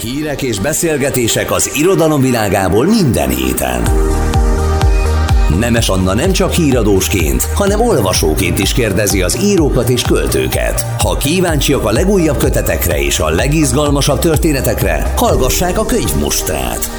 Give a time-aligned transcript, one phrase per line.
[0.00, 3.82] Hírek és beszélgetések az irodalom világából minden héten.
[5.58, 10.86] Nemes Anna nem csak híradósként, hanem olvasóként is kérdezi az írókat és költőket.
[10.98, 16.90] Ha kíváncsiak a legújabb kötetekre és a legizgalmasabb történetekre, hallgassák a könyvmustrát.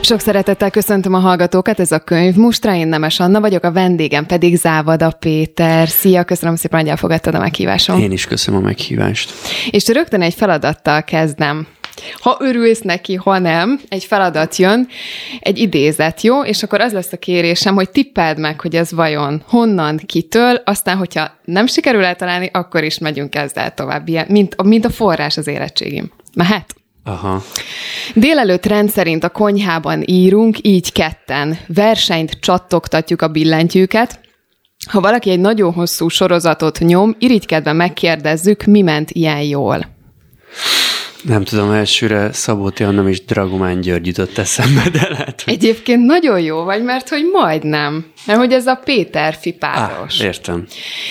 [0.00, 4.26] Sok szeretettel köszöntöm a hallgatókat, ez a könyv Mustra, én Nemes Anna vagyok, a vendégem
[4.26, 5.88] pedig Závada Péter.
[5.88, 8.00] Szia, köszönöm szépen, hogy elfogadtad a meghívásom.
[8.00, 9.32] Én is köszönöm a meghívást.
[9.70, 11.66] És rögtön egy feladattal kezdem.
[12.20, 14.88] Ha örülsz neki, ha nem, egy feladat jön,
[15.40, 16.44] egy idézet, jó?
[16.44, 20.96] És akkor az lesz a kérésem, hogy tippeld meg, hogy ez vajon honnan, kitől, aztán,
[20.96, 25.46] hogyha nem sikerül eltalálni, akkor is megyünk ezzel tovább, ilyen, mint, mint a forrás az
[25.46, 26.12] érettségim.
[26.34, 26.74] Mehet?
[27.04, 27.42] Aha.
[28.14, 31.58] Délelőtt rendszerint a konyhában írunk, így ketten.
[31.66, 34.20] Versenyt csattogtatjuk a billentyűket.
[34.90, 39.93] Ha valaki egy nagyon hosszú sorozatot nyom, irigykedve megkérdezzük, mi ment ilyen jól.
[41.24, 45.52] Nem tudom, elsőre Szabóti Anna és Dragomán György jutott eszembe, de lehet, hogy...
[45.54, 48.06] Egyébként nagyon jó vagy, mert hogy majdnem.
[48.26, 50.18] Mert hogy ez a Péter Fipáros.
[50.18, 50.64] Ah, értem.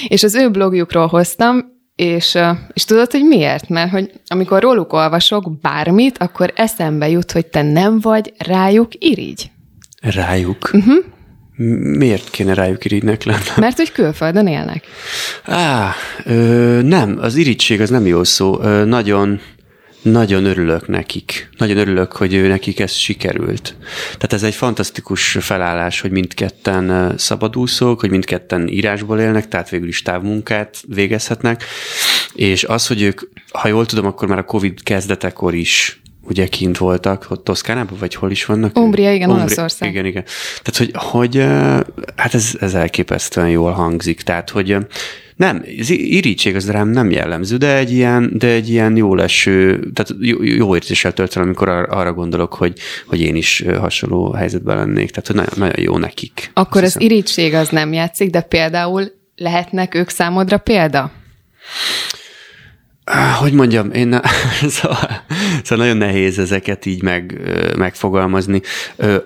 [0.07, 2.37] És az ő blogjukról hoztam, és,
[2.73, 3.69] és tudod, hogy miért?
[3.69, 9.51] Mert hogy amikor róluk olvasok bármit, akkor eszembe jut, hogy te nem vagy rájuk irigy.
[10.01, 10.69] Rájuk?
[10.73, 10.95] Uh-huh.
[11.97, 13.39] Miért kéne rájuk irigynek lenni?
[13.57, 14.83] Mert hogy külföldön élnek.
[15.43, 15.91] Á,
[16.25, 16.33] ö,
[16.81, 18.61] nem, az irigység az nem jó szó.
[18.61, 19.39] Ö, nagyon
[20.03, 21.49] nagyon örülök nekik.
[21.57, 23.75] Nagyon örülök, hogy ő nekik ez sikerült.
[24.05, 30.01] Tehát ez egy fantasztikus felállás, hogy mindketten szabadúszók, hogy mindketten írásból élnek, tehát végül is
[30.01, 31.63] távmunkát végezhetnek,
[32.33, 36.77] és az, hogy ők, ha jól tudom, akkor már a Covid kezdetekor is ugye kint
[36.77, 38.77] voltak, ott Toszkánában, vagy hol is vannak?
[38.77, 39.89] Umbria, igen, Umbria, Olaszország.
[39.89, 40.23] Igen, igen.
[40.61, 41.35] Tehát, hogy, hogy
[42.15, 44.21] hát ez, ez elképesztően jól hangzik.
[44.21, 44.77] Tehát, hogy
[45.35, 50.15] nem, irítség az rám nem jellemző, de egy ilyen, de egy ilyen jó leső, tehát
[50.19, 55.09] jó, jó érzéssel tölt el, amikor arra gondolok, hogy, hogy én is hasonló helyzetben lennék.
[55.09, 56.51] Tehát, hogy nagyon, nagyon jó nekik.
[56.53, 61.11] Akkor az irítség az nem játszik, de például lehetnek ők számodra példa?
[63.39, 64.19] Hogy mondjam, én
[64.75, 65.23] szóval,
[65.63, 67.41] szóval nagyon nehéz ezeket így meg,
[67.77, 68.61] megfogalmazni.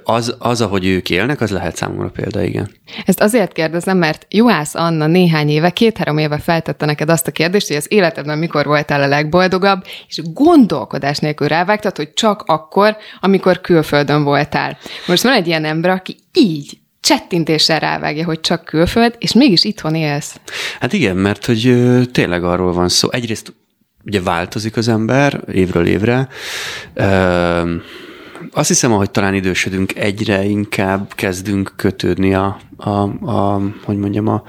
[0.03, 2.69] Az, az, ahogy ők élnek, az lehet számomra példa, igen.
[3.05, 7.67] Ezt azért kérdezem, mert Juhász Anna néhány éve, két-három éve feltette neked azt a kérdést,
[7.67, 13.61] hogy az életedben mikor voltál a legboldogabb, és gondolkodás nélkül rávágtad, hogy csak akkor, amikor
[13.61, 14.77] külföldön voltál.
[15.07, 19.95] Most van egy ilyen ember, aki így csettintéssel rávágja, hogy csak külföld, és mégis itthon
[19.95, 20.39] élsz.
[20.79, 21.75] Hát igen, mert hogy
[22.11, 23.11] tényleg arról van szó.
[23.11, 23.53] Egyrészt
[24.07, 26.27] ugye változik az ember évről évre.
[28.51, 32.89] Azt hiszem, hogy talán idősödünk, egyre inkább kezdünk kötődni a, a,
[33.31, 34.43] a hogy mondjam, a,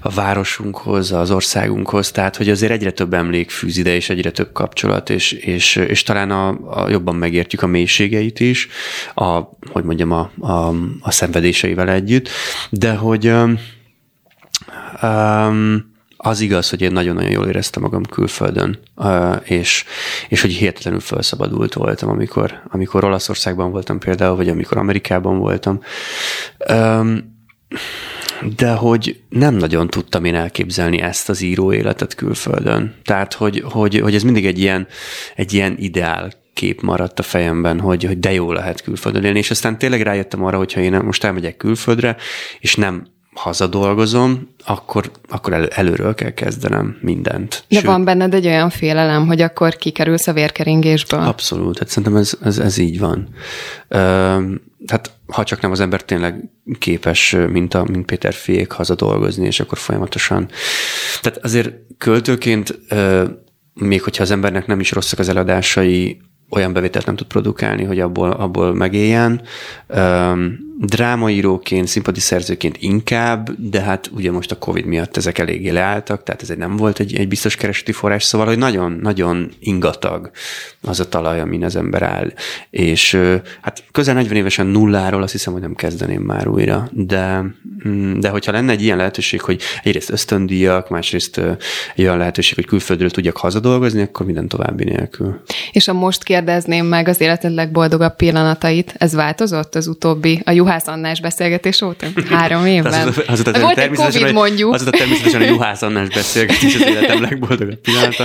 [0.00, 4.52] a városunkhoz, az országunkhoz, tehát hogy azért egyre több emlék fűz ide, és egyre több
[4.52, 6.48] kapcsolat, és, és, és talán a,
[6.82, 8.68] a jobban megértjük a mélységeit is,
[9.14, 9.40] a,
[9.72, 12.28] hogy mondjam, a, a, a szenvedéseivel együtt,
[12.70, 13.32] de hogy
[15.02, 15.91] um,
[16.24, 18.78] az igaz, hogy én nagyon-nagyon jól éreztem magam külföldön,
[19.42, 19.84] és,
[20.28, 25.80] és hogy hihetetlenül felszabadult voltam, amikor, amikor Olaszországban voltam például, vagy amikor Amerikában voltam.
[28.56, 32.94] De hogy nem nagyon tudtam én elképzelni ezt az író életet külföldön.
[33.04, 34.86] Tehát, hogy, hogy, hogy ez mindig egy ilyen,
[35.34, 39.50] egy ilyen ideál kép maradt a fejemben, hogy, hogy de jó lehet külföldön élni, és
[39.50, 42.16] aztán tényleg rájöttem arra, hogyha én most elmegyek külföldre,
[42.58, 47.64] és nem hazadolgozom, akkor, akkor elő, előről kell kezdenem mindent.
[47.68, 51.20] De Sőt, van benned egy olyan félelem, hogy akkor kikerülsz a vérkeringésből?
[51.20, 53.28] Abszolút, hát szerintem ez, ez, ez így van.
[54.86, 59.60] Tehát ha csak nem az ember tényleg képes, mint, a, mint Péter Fék hazadolgozni, és
[59.60, 60.48] akkor folyamatosan.
[61.20, 62.78] Tehát azért költőként,
[63.74, 68.00] még hogyha az embernek nem is rosszak az eladásai, olyan bevételt nem tud produkálni, hogy
[68.00, 69.42] abból, abból megéljen
[70.78, 76.42] drámaíróként, szimpati szerzőként inkább, de hát ugye most a Covid miatt ezek eléggé leálltak, tehát
[76.42, 80.30] ez egy nem volt egy, egy biztos kereseti forrás, szóval, hogy nagyon-nagyon ingatag
[80.82, 82.32] az a talaj, amin az ember áll.
[82.70, 83.18] És
[83.60, 87.44] hát közel 40 évesen nulláról azt hiszem, hogy nem kezdeném már újra, de,
[87.88, 91.38] mm, de hogyha lenne egy ilyen lehetőség, hogy egyrészt ösztöndíjak, másrészt
[91.94, 95.42] egy olyan lehetőség, hogy külföldről tudjak hazadolgozni, akkor minden további nélkül.
[95.72, 100.61] És ha most kérdezném meg az életed legboldogabb pillanatait, ez változott az utóbbi, a Juhá
[100.62, 102.06] Juhász Annás beszélgetés óta?
[102.28, 102.92] Három évben?
[102.92, 104.74] Az, az, az, az, Volt egy Covid, mondjuk.
[104.74, 108.24] Az a természetesen a Juhász Annás beszélgetés az életem legboldogabb pillanata.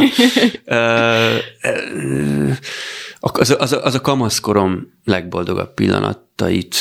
[3.19, 6.75] az, az, az a kamaszkorom legboldogabb pillanatait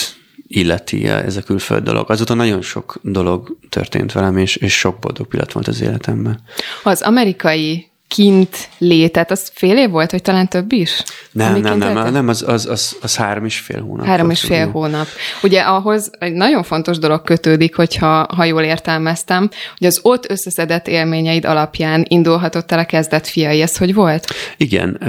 [0.46, 2.10] illeti ez a külföld dolog.
[2.10, 6.40] Azóta nagyon sok dolog történt velem, és, és sok boldog pillanat volt az életemben.
[6.82, 11.02] Az amerikai kint létet, az fél év volt, vagy talán több is?
[11.32, 14.06] Nem, nem, nem, nem, az, az, az, az három és fél hónap.
[14.06, 15.06] Három és fél hónap.
[15.42, 19.48] Ugye ahhoz egy nagyon fontos dolog kötődik, hogyha ha jól értelmeztem,
[19.78, 23.60] hogy az ott összeszedett élményeid alapján indulhatott el a kezdet fiai.
[23.60, 24.26] Ez hogy volt?
[24.56, 25.04] Igen,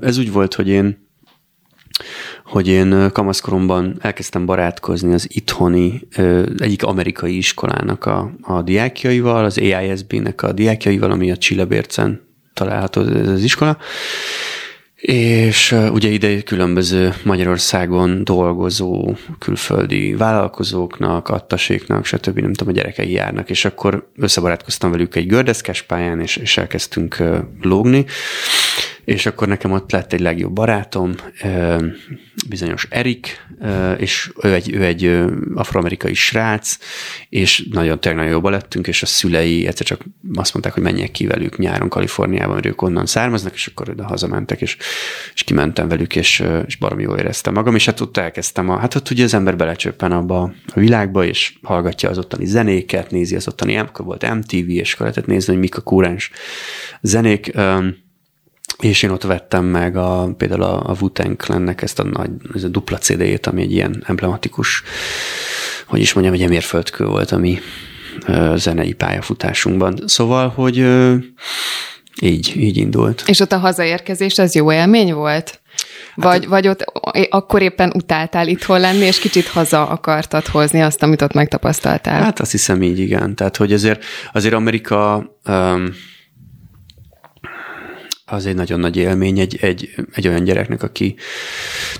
[0.00, 1.08] ez úgy volt, hogy én
[2.44, 6.08] hogy én kamaszkoromban elkezdtem barátkozni az itthoni
[6.58, 12.29] egyik amerikai iskolának a, a diákjaival, az AISB-nek a diákjaival, ami a Csillebércen
[12.64, 13.78] található ez az iskola,
[15.00, 22.38] és ugye ide különböző Magyarországon dolgozó külföldi vállalkozóknak, attaséknak, stb.
[22.38, 27.22] nem tudom, a gyerekei járnak, és akkor összebarátkoztam velük egy gördeszkes pályán, és, és elkezdtünk
[27.62, 28.04] lógni,
[29.10, 31.14] és akkor nekem ott lett egy legjobb barátom,
[32.48, 33.46] bizonyos Erik,
[33.96, 35.24] és ő egy, ő egy
[35.54, 36.76] afroamerikai srác,
[37.28, 40.04] és nagyon tényleg nagyon jobban lettünk, és a szülei egyszer csak
[40.34, 44.06] azt mondták, hogy menjek ki velük nyáron Kaliforniában, mert ők onnan származnak, és akkor oda
[44.06, 44.76] hazamentek, és,
[45.34, 48.94] és kimentem velük, és, és baromi jól éreztem magam, és hát ott elkezdtem, a, hát
[48.94, 53.48] ott ugye az ember belecsöppen abba a világba, és hallgatja az ottani zenéket, nézi az
[53.48, 56.30] ottani, akkor volt MTV, és akkor lehetett nézni, hogy mik a kúrens
[57.00, 57.52] zenék,
[58.78, 62.64] és én ott vettem meg a, például a, a Wu-Tang Clan-nek ezt a nagy, ez
[62.64, 64.82] a dupla CD-jét, ami egy ilyen emblematikus,
[65.86, 67.58] hogy is mondjam, egy mérföldkő volt a mi
[68.26, 69.98] ö, zenei pályafutásunkban.
[70.06, 71.14] Szóval, hogy ö,
[72.20, 73.22] így, így indult.
[73.26, 75.60] És ott a hazaérkezés, az jó élmény volt?
[76.14, 76.84] Vagy, hát, vagy ott
[77.30, 82.22] akkor éppen utáltál itthon lenni, és kicsit haza akartad hozni azt, amit ott megtapasztaltál?
[82.22, 83.34] Hát azt hiszem így, igen.
[83.34, 85.94] Tehát, hogy azért, azért Amerika um,
[88.30, 91.14] az egy nagyon nagy élmény egy, egy, egy olyan gyereknek, aki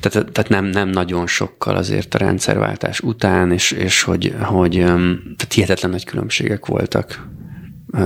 [0.00, 5.52] tehát, tehát nem, nem nagyon sokkal azért a rendszerváltás után, és, és hogy, hogy tehát
[5.54, 7.28] hihetetlen nagy különbségek voltak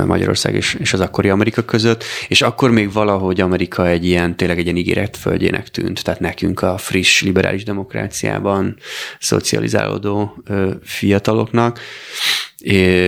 [0.06, 4.58] Magyarország és, és az akkori Amerika között, és akkor még valahogy Amerika egy ilyen, tényleg
[4.58, 8.76] egy ilyen ígéretföldjének tűnt, tehát nekünk a friss liberális demokráciában
[9.18, 10.44] szocializálódó
[10.82, 11.80] fiataloknak,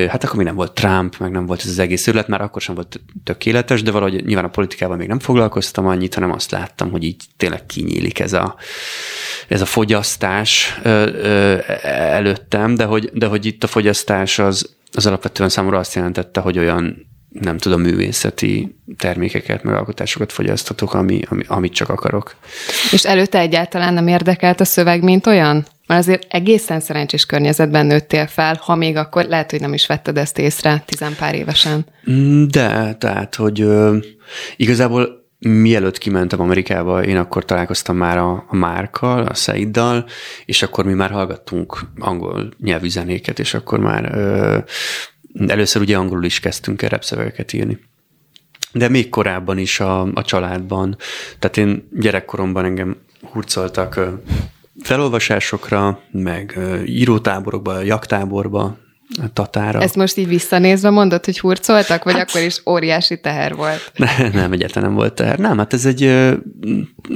[0.09, 2.63] hát akkor még nem volt Trump, meg nem volt ez az egész őlet, már akkor
[2.63, 6.91] sem volt tökéletes, de valahogy nyilván a politikával még nem foglalkoztam annyit, hanem azt láttam,
[6.91, 8.57] hogy így tényleg kinyílik ez a,
[9.49, 10.81] ez a fogyasztás
[11.83, 16.59] előttem, de hogy, de hogy itt a fogyasztás az, az alapvetően számomra azt jelentette, hogy
[16.59, 17.07] olyan
[17.41, 22.35] nem tudom, művészeti termékeket, meg alkotásokat fogyasztatok, ami, ami, amit csak akarok.
[22.93, 25.67] És előtte egyáltalán nem érdekelt a szöveg, mint olyan?
[25.87, 30.17] Mert azért egészen szerencsés környezetben nőttél fel, ha még akkor lehet, hogy nem is vetted
[30.17, 31.87] ezt észre tizenpár évesen.
[32.11, 33.97] Mm, de, tehát, hogy ö,
[34.57, 40.07] igazából mielőtt kimentem Amerikába, én akkor találkoztam már a, a Márkkal, a Szeiddal,
[40.45, 44.59] és akkor mi már hallgattunk angol nyelvű zenéket, és akkor már ö,
[45.47, 47.79] először ugye angolul is kezdtünk el repszövegeket írni.
[48.73, 50.97] De még korábban is a, a családban.
[51.39, 52.97] Tehát én gyerekkoromban engem
[53.33, 54.01] hurcoltak
[54.87, 58.77] felolvasásokra, meg írótáborokba, jaktáborba,
[59.33, 59.81] Tatára.
[59.81, 63.93] Ezt most így visszanézve mondod, hogy hurcoltak, vagy hát, akkor is óriási teher volt?
[63.97, 65.39] Ne, nem, egyáltalán nem volt teher.
[65.39, 66.03] Nem, hát ez egy,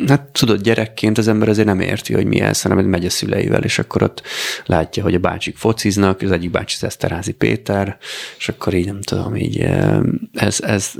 [0.07, 3.63] hát tudod, gyerekként az ember azért nem érti, hogy mi ez, hanem megy a szüleivel,
[3.63, 4.23] és akkor ott
[4.67, 7.97] látja, hogy a bácsik fociznak, az egyik bácsi az Eszterházi Péter,
[8.39, 9.67] és akkor így nem tudom, így
[10.33, 10.93] ez, ez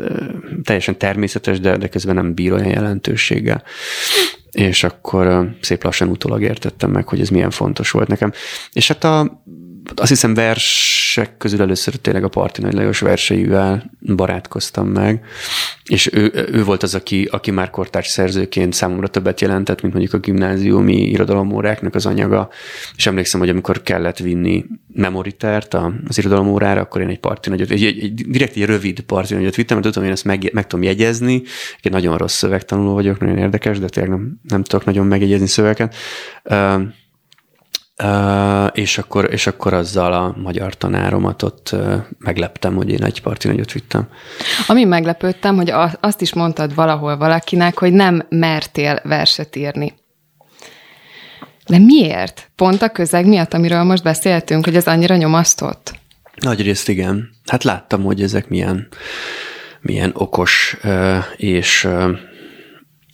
[0.63, 3.63] teljesen természetes, de, de közben nem bír olyan jelentőséggel
[4.51, 8.33] és akkor szép lassan utólag értettem meg, hogy ez milyen fontos volt nekem.
[8.73, 9.43] És hát a
[9.95, 15.25] azt hiszem versek közül először tényleg a Parti Nagy Lajos verseivel barátkoztam meg,
[15.85, 20.15] és ő, ő volt az, aki, aki már kortárs szerzőként számomra többet jelentett, mint mondjuk
[20.15, 22.49] a gimnáziumi irodalomóráknak az anyaga,
[22.97, 25.75] és emlékszem, hogy amikor kellett vinni memoritert
[26.09, 29.55] az irodalomórára, akkor én egy Parti Nagyot, egy, egy, egy, direkt egy rövid Parti Nagyot
[29.55, 31.43] vittem, mert tudom, én ezt meg, meg tudom jegyezni,
[31.83, 35.95] egy nagyon rossz szövegtanuló vagyok, nagyon érdekes, de tényleg nem, nem tudok nagyon megjegyezni szövegeket.
[36.45, 36.83] Uh,
[38.03, 43.23] Uh, és, akkor, és akkor azzal a magyar tanáromat ott uh, megleptem, hogy én egy
[43.23, 44.09] parti nagyot vittem.
[44.67, 49.95] Ami meglepődtem, hogy azt is mondtad valahol valakinek, hogy nem mertél verset írni.
[51.67, 52.51] De miért?
[52.57, 55.95] Pont a közeg miatt, amiről most beszéltünk, hogy ez annyira nyomasztott?
[56.35, 57.29] Nagyrészt igen.
[57.47, 58.89] Hát láttam, hogy ezek milyen,
[59.81, 61.89] milyen okos uh, és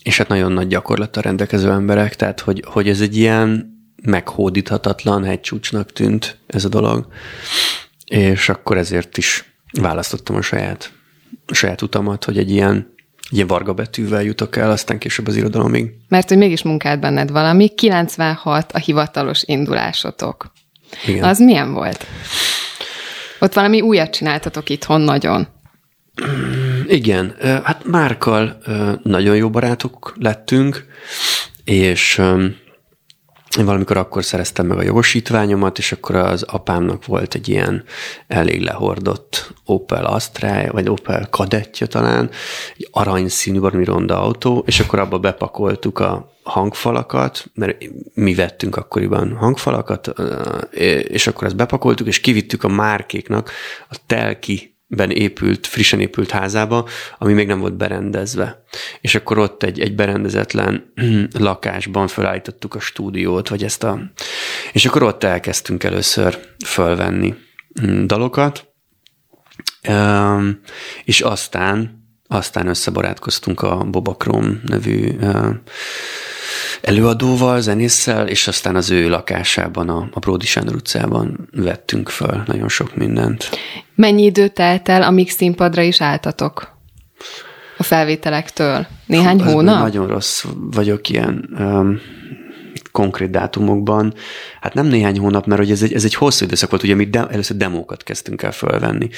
[0.02, 3.75] és hát nagyon nagy gyakorlattal rendelkező emberek, tehát hogy, hogy ez egy ilyen
[4.06, 7.06] meghódíthatatlan hegycsúcsnak tűnt ez a dolog,
[8.04, 10.92] és akkor ezért is választottam a saját,
[11.46, 12.94] a saját utamat, hogy egy ilyen,
[13.30, 15.94] ilyen varga betűvel jutok el, aztán később az irodalomig.
[16.08, 20.52] Mert hogy mégis munkád benned valami, 96 a hivatalos indulásotok.
[21.06, 21.24] Igen.
[21.24, 22.06] Az milyen volt?
[23.40, 25.48] Ott valami újat csináltatok itthon nagyon.
[26.86, 28.58] Igen, hát Márkal
[29.02, 30.86] nagyon jó barátok lettünk,
[31.64, 32.22] és
[33.58, 37.84] én valamikor akkor szereztem meg a jogosítványomat, és akkor az apámnak volt egy ilyen
[38.26, 42.30] elég lehordott Opel Astra, vagy Opel Kadettja talán,
[42.76, 47.84] egy aranyszínű, valami ronda autó, és akkor abba bepakoltuk a hangfalakat, mert
[48.14, 50.12] mi vettünk akkoriban hangfalakat,
[51.08, 53.50] és akkor ezt bepakoltuk, és kivittük a márkéknak
[53.88, 56.88] a telki ben épült, frissen épült házába,
[57.18, 58.62] ami még nem volt berendezve.
[59.00, 60.92] És akkor ott egy, egy berendezetlen
[61.38, 63.98] lakásban felállítottuk a stúdiót, vagy ezt a...
[64.72, 67.34] És akkor ott elkezdtünk először fölvenni
[67.82, 68.66] mm, dalokat,
[71.04, 75.16] és aztán, aztán összebarátkoztunk a Bobakrom nevű
[76.86, 82.68] előadóval, zenésszel, és aztán az ő lakásában, a, a Bródi Sándor utcában vettünk föl nagyon
[82.68, 83.50] sok mindent.
[83.94, 86.74] Mennyi idő telt el, amíg színpadra is álltatok?
[87.78, 88.86] A felvételektől?
[89.06, 89.78] Néhány Hú, hónap?
[89.78, 91.48] Nagyon rossz vagyok ilyen.
[91.58, 92.00] Um,
[92.90, 94.14] konkrét dátumokban,
[94.60, 97.04] hát nem néhány hónap, mert hogy ez egy, ez egy hosszú időszak volt, ugye mi
[97.04, 99.08] de, először demókat kezdtünk el fölvenni.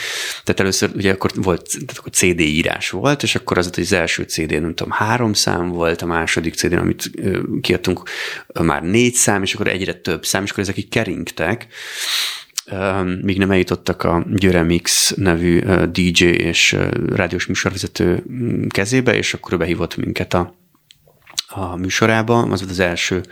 [0.45, 4.23] Tehát először ugye akkor volt, tehát akkor CD írás volt, és akkor az, az első
[4.23, 7.11] CD, nem tudom, három szám volt, a második CD, amit
[7.61, 8.03] kiadtunk,
[8.61, 11.67] már négy szám, és akkor egyre több szám, és akkor ezek így keringtek,
[13.23, 15.61] míg nem eljutottak a Györe Mix nevű
[15.93, 16.77] DJ és
[17.15, 18.23] rádiós műsorvezető
[18.69, 20.58] kezébe, és akkor behívott minket a
[21.49, 23.23] a műsorába, az volt az első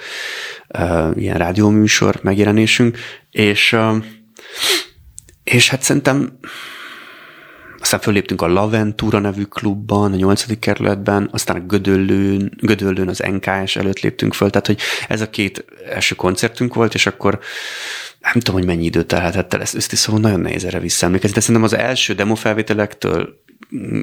[0.79, 2.99] uh, ilyen rádióműsor megjelenésünk,
[3.31, 4.05] és, uh,
[5.45, 6.39] és hát szerintem
[7.81, 13.77] aztán föléptünk a Laventúra nevű klubban, a nyolcadik kerületben, aztán a Gödöllőn, Gödöllőn az NKS
[13.77, 17.39] előtt léptünk föl, tehát hogy ez a két első koncertünk volt, és akkor
[18.21, 21.65] nem tudom, hogy mennyi időt telhetett el, ezt össze, nagyon nehéz erre visszaemlékezni, de szerintem
[21.65, 23.43] az első demofelvételektől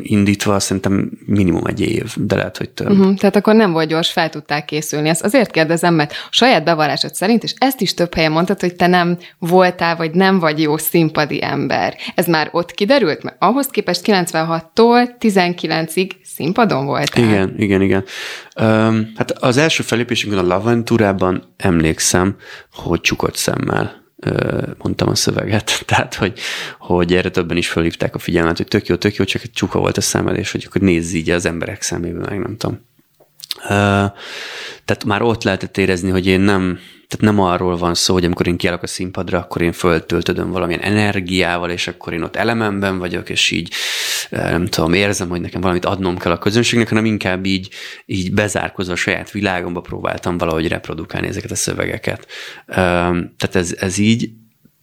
[0.01, 2.89] indítva szerintem minimum egy év, de lehet, hogy több.
[2.89, 5.09] Uh-huh, tehát akkor nem volt gyors, fel tudták készülni.
[5.09, 8.75] Ezt azért kérdezem, mert a saját bevallásod szerint, és ezt is több helyen mondtad, hogy
[8.75, 11.97] te nem voltál, vagy nem vagy jó színpadi ember.
[12.15, 13.23] Ez már ott kiderült?
[13.23, 17.23] Mert ahhoz képest 96-tól 19-ig színpadon voltál?
[17.23, 18.03] Igen, igen, igen.
[18.61, 22.35] Um, hát az első felépésünkön a Laventúrában emlékszem,
[22.71, 24.02] hogy csukott szemmel
[24.77, 26.39] mondtam a szöveget, tehát hogy,
[26.79, 29.79] hogy erre többen is fölhívták a figyelmet, hogy tök jó, tök jó, csak egy csuka
[29.79, 32.79] volt a szemed, és hogy akkor nézz így az emberek szemébe, meg nem tudom.
[34.85, 38.47] Tehát már ott lehetett érezni, hogy én nem, tehát nem arról van szó, hogy amikor
[38.47, 43.29] én kiállok a színpadra, akkor én föltöltödöm valamilyen energiával, és akkor én ott elememben vagyok,
[43.29, 43.73] és így
[44.29, 47.69] nem tudom, érzem, hogy nekem valamit adnom kell a közönségnek, hanem inkább így,
[48.05, 52.27] így bezárkozva a saját világomba próbáltam valahogy reprodukálni ezeket a szövegeket.
[52.65, 54.29] Tehát ez, ez így,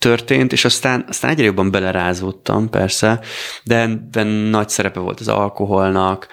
[0.01, 3.21] történt, és aztán, aztán egyre jobban belerázódtam, persze,
[3.65, 6.29] de ebben nagy szerepe volt az alkoholnak,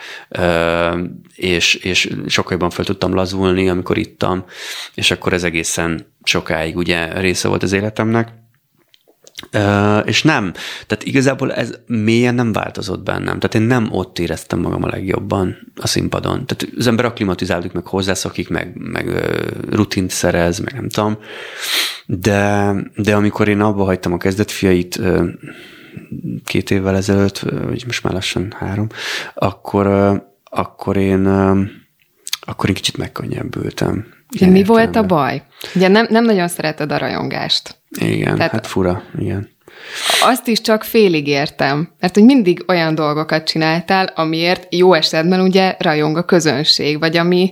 [1.35, 4.45] és, és sokkal jobban fel tudtam lazulni, amikor ittam,
[4.93, 8.33] és akkor ez egészen sokáig ugye része volt az életemnek.
[10.05, 10.51] És nem,
[10.87, 13.39] tehát igazából ez mélyen nem változott bennem.
[13.39, 16.45] Tehát én nem ott éreztem magam a legjobban a színpadon.
[16.45, 19.09] Tehát az ember akklimatizálódik, meg hozzászokik, meg, meg
[19.69, 21.17] rutint szerez, meg nem tudom.
[22.05, 25.01] De, de amikor én abba hagytam a kezdetfiait
[26.45, 28.87] két évvel ezelőtt, vagy most már lassan három,
[29.33, 29.87] akkor,
[30.43, 31.25] akkor én
[32.39, 34.05] akkor én kicsit megkönnyebbültem.
[34.35, 35.41] Ugye mi volt a baj?
[35.75, 37.75] Ugye nem, nem nagyon szereted a rajongást.
[37.99, 39.55] Igen, Tehát hát fura, igen.
[40.21, 45.75] Azt is csak félig értem, mert hogy mindig olyan dolgokat csináltál, amiért jó esetben ugye
[45.79, 47.51] rajong a közönség, vagy ami,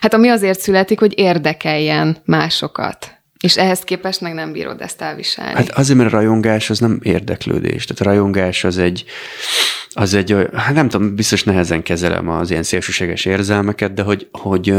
[0.00, 3.20] hát ami azért születik, hogy érdekeljen másokat.
[3.40, 5.54] És ehhez képest meg nem bírod ezt elviselni.
[5.54, 7.84] Hát azért, mert a rajongás az nem érdeklődés.
[7.84, 9.04] Tehát a rajongás az egy,
[9.90, 14.74] az egy, hát nem tudom, biztos nehezen kezelem az ilyen szélsőséges érzelmeket, de hogy, hogy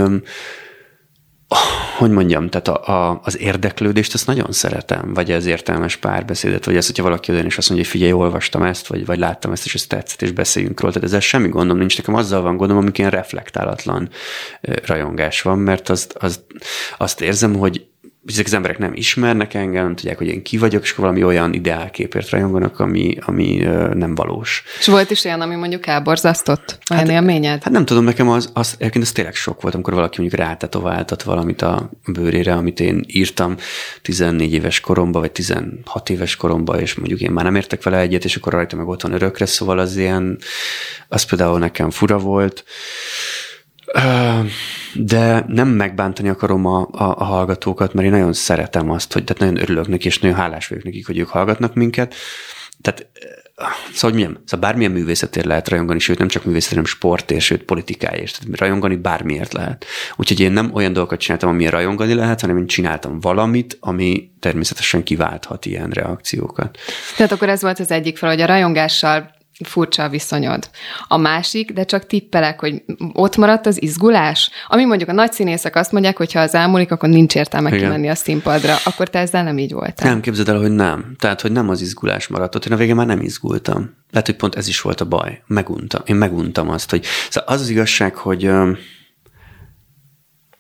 [1.98, 6.78] hogy mondjam, tehát a, a, az érdeklődést azt nagyon szeretem, vagy az értelmes párbeszédet, vagy
[6.78, 9.66] az, hogyha valaki jön és azt mondja, hogy figyelj, olvastam ezt, vagy, vagy láttam ezt,
[9.66, 10.94] és ezt tetszett, és beszéljünk róla.
[10.94, 14.10] Tehát ezzel semmi gondom nincs, nekem azzal van gondom, amikor ilyen reflektálatlan
[14.86, 16.42] rajongás van, mert azt, azt,
[16.98, 17.86] azt érzem, hogy
[18.28, 21.24] ezek az emberek nem ismernek engem, nem tudják, hogy én ki vagyok, és akkor valami
[21.24, 23.56] olyan ideálképért rajonganak, ami, ami
[23.94, 24.64] nem valós.
[24.80, 26.78] És volt is olyan, ami mondjuk elborzasztott?
[26.92, 27.64] Olyan hát, élményed?
[27.64, 31.24] Hát nem tudom, nekem az, az, egyébként az tényleg sok volt, amikor valaki mondjuk rátetováltat
[31.24, 33.56] valamit a bőrére, amit én írtam
[34.02, 38.24] 14 éves koromba, vagy 16 éves koromba, és mondjuk én már nem értek vele egyet,
[38.24, 40.38] és akkor rajta meg ott van örökre, szóval az ilyen,
[41.08, 42.64] az például nekem fura volt.
[44.94, 49.42] De nem megbántani akarom a, a, a hallgatókat, mert én nagyon szeretem azt, hogy tehát
[49.42, 52.16] nagyon örülök neki, és nagyon hálás vagyok nekik, hogy ők hallgatnak minket.
[52.82, 53.08] Tehát
[53.94, 57.64] szóval, hogy milyen, szóval bármilyen művészetért lehet rajongani, sőt nem csak művészet, hanem sportért, sőt
[57.64, 58.40] politikáért.
[58.40, 59.86] Tehát rajongani bármiért lehet.
[60.16, 65.04] Úgyhogy én nem olyan dolgokat csináltam, amilyen rajongani lehet, hanem én csináltam valamit, ami természetesen
[65.04, 66.78] kiválthat ilyen reakciókat.
[67.18, 70.70] Tehát akkor ez volt az egyik fel, hogy a rajongással furcsa a viszonyod.
[71.08, 72.84] A másik, de csak tippelek, hogy
[73.14, 76.92] ott maradt az izgulás, ami mondjuk a nagy színészek azt mondják, hogy ha az elmúlik,
[76.92, 77.82] akkor nincs értelme Igen.
[77.82, 80.10] kimenni a színpadra, akkor te ezzel nem így voltál.
[80.10, 81.16] Nem, képzeld el, hogy nem.
[81.20, 82.66] Tehát, hogy nem az izgulás maradt ott.
[82.66, 83.96] Én a végén már nem izgultam.
[84.12, 85.42] Lehet, hogy pont ez is volt a baj.
[85.48, 86.02] Meguntam.
[86.06, 88.52] Én meguntam azt, hogy szóval az az igazság, hogy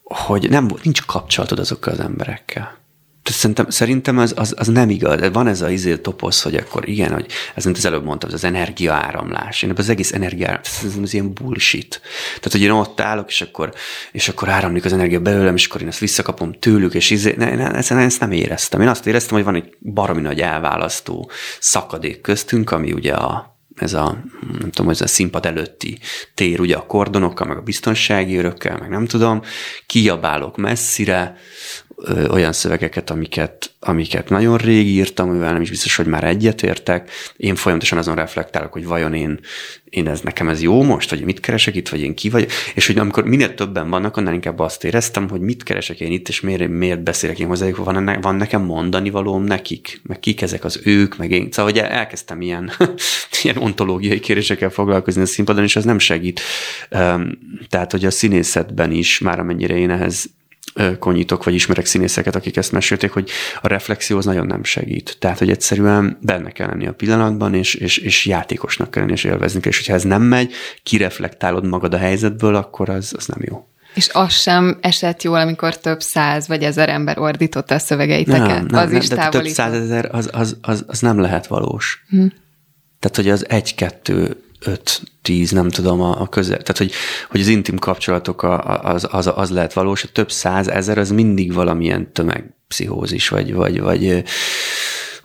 [0.03, 2.81] hogy nem, nincs kapcsolatod azokkal az emberekkel.
[3.23, 5.31] Szerintem, szerintem az, az, az, nem igaz.
[5.31, 7.25] Van ez a izé toposz, hogy akkor igen, hogy
[7.55, 9.61] ez, mint az előbb mondtam, ez az energiaáramlás.
[9.61, 12.01] Én az egész energiaáramlás, ez, ez ilyen bullshit.
[12.25, 13.73] Tehát, hogy én ott állok, és akkor,
[14.11, 17.55] és akkor áramlik az energia belőlem, és akkor én ezt visszakapom tőlük, és izé, ne,
[17.55, 18.81] ne, ezt, ezt, nem éreztem.
[18.81, 23.93] Én azt éreztem, hogy van egy baromi nagy elválasztó szakadék köztünk, ami ugye a ez
[23.93, 24.23] a,
[24.59, 25.99] nem tudom, ez a színpad előtti
[26.33, 29.41] tér, ugye a kordonokkal, meg a biztonsági örökkel, meg nem tudom,
[29.85, 31.37] kiabálok messzire,
[32.29, 37.09] olyan szövegeket, amiket, amiket nagyon rég írtam, mivel nem is biztos, hogy már egyetértek.
[37.37, 39.39] Én folyamatosan azon reflektálok, hogy vajon én,
[39.89, 42.47] én ez nekem ez jó most, vagy mit keresek itt, vagy én ki vagy.
[42.75, 46.27] És hogy amikor minél többen vannak, annál inkább azt éreztem, hogy mit keresek én itt,
[46.27, 50.63] és miért, miért beszélek én hozzájuk, van, van nekem mondani valóm nekik, meg kik ezek
[50.63, 51.47] az ők, meg én.
[51.51, 52.71] Szóval hogy elkezdtem ilyen,
[53.43, 56.41] ilyen ontológiai kérésekkel foglalkozni a színpadon, és az nem segít.
[57.69, 60.29] Tehát, hogy a színészetben is, már amennyire én ehhez
[60.99, 63.29] konyítok, vagy ismerek színészeket, akik ezt mesélték, hogy
[63.61, 65.15] a reflexió az nagyon nem segít.
[65.19, 69.23] Tehát, hogy egyszerűen benne kell lenni a pillanatban, és, és, és játékosnak kell lenni, és
[69.23, 69.71] élvezni kell.
[69.71, 70.53] És hogyha ez nem megy,
[70.83, 73.67] kireflektálod magad a helyzetből, akkor az, az nem jó.
[73.93, 78.47] És az sem esett jól, amikor több száz vagy ezer ember ordította a szövegeiteket.
[78.47, 82.03] Nem, nem, az nem, is de több százezer az, az, az, az nem lehet valós.
[82.09, 82.25] Hm.
[82.99, 86.57] Tehát, hogy az egy-kettő öt, tíz, nem tudom, a, a közel.
[86.57, 86.91] Tehát, hogy,
[87.29, 91.11] hogy az intim kapcsolatok a, az, az, az lehet valós, a több száz ezer az
[91.11, 94.23] mindig valamilyen tömegpszichózis, vagy, vagy, vagy,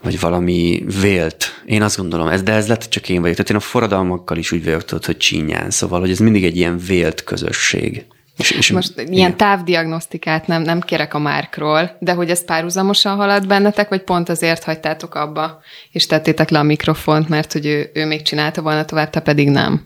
[0.01, 1.61] vagy valami vélt.
[1.65, 3.35] Én azt gondolom, ez, de ez lehet, csak én vagyok.
[3.35, 5.69] Tehát én a forradalmakkal is úgy vagyok, tudod, hogy csínyán.
[5.69, 8.05] Szóval, hogy ez mindig egy ilyen vélt közösség.
[8.39, 9.13] És, és Most igen.
[9.13, 14.29] ilyen távdiagnosztikát nem, nem kérek a márkról, de hogy ez párhuzamosan halad bennetek, vagy pont
[14.29, 18.85] azért hagytátok abba, és tettétek le a mikrofont, mert hogy ő, ő még csinálta volna
[18.85, 19.83] tovább, te pedig nem?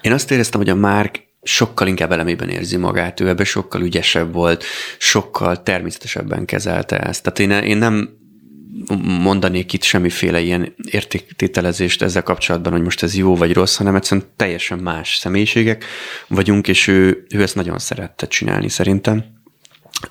[0.00, 4.32] Én azt éreztem, hogy a Márk sokkal inkább elemében érzi magát, ő ebbe sokkal ügyesebb
[4.32, 4.64] volt,
[4.98, 7.22] sokkal természetesebben kezelte ezt.
[7.22, 8.19] Tehát én, én nem
[9.02, 14.26] mondanék itt semmiféle ilyen értéktételezést ezzel kapcsolatban, hogy most ez jó vagy rossz, hanem egyszerűen
[14.36, 15.84] teljesen más személyiségek
[16.28, 19.24] vagyunk, és ő, ő ezt nagyon szerette csinálni szerintem.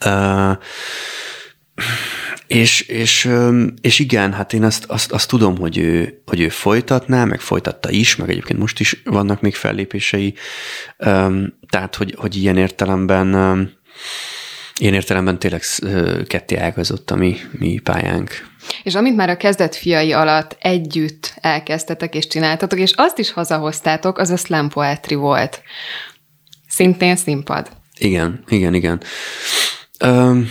[0.05, 0.57] Uh,
[2.49, 3.29] és, és,
[3.81, 7.89] és igen, hát én azt, azt, azt tudom, hogy ő, hogy ő folytatná, meg folytatta
[7.89, 10.33] is, meg egyébként most is vannak még fellépései,
[11.69, 13.33] tehát, hogy, hogy ilyen értelemben
[14.79, 15.61] Ilyen értelemben tényleg
[16.27, 18.47] ketté ágazott a mi, mi pályánk.
[18.83, 24.17] És amit már a kezdet fiai alatt együtt elkezdtetek és csináltatok, és azt is hazahoztátok,
[24.17, 25.61] az a slam poetry volt.
[26.67, 27.69] Szintén színpad.
[27.97, 29.01] Igen, igen, igen.
[30.05, 30.49] Um,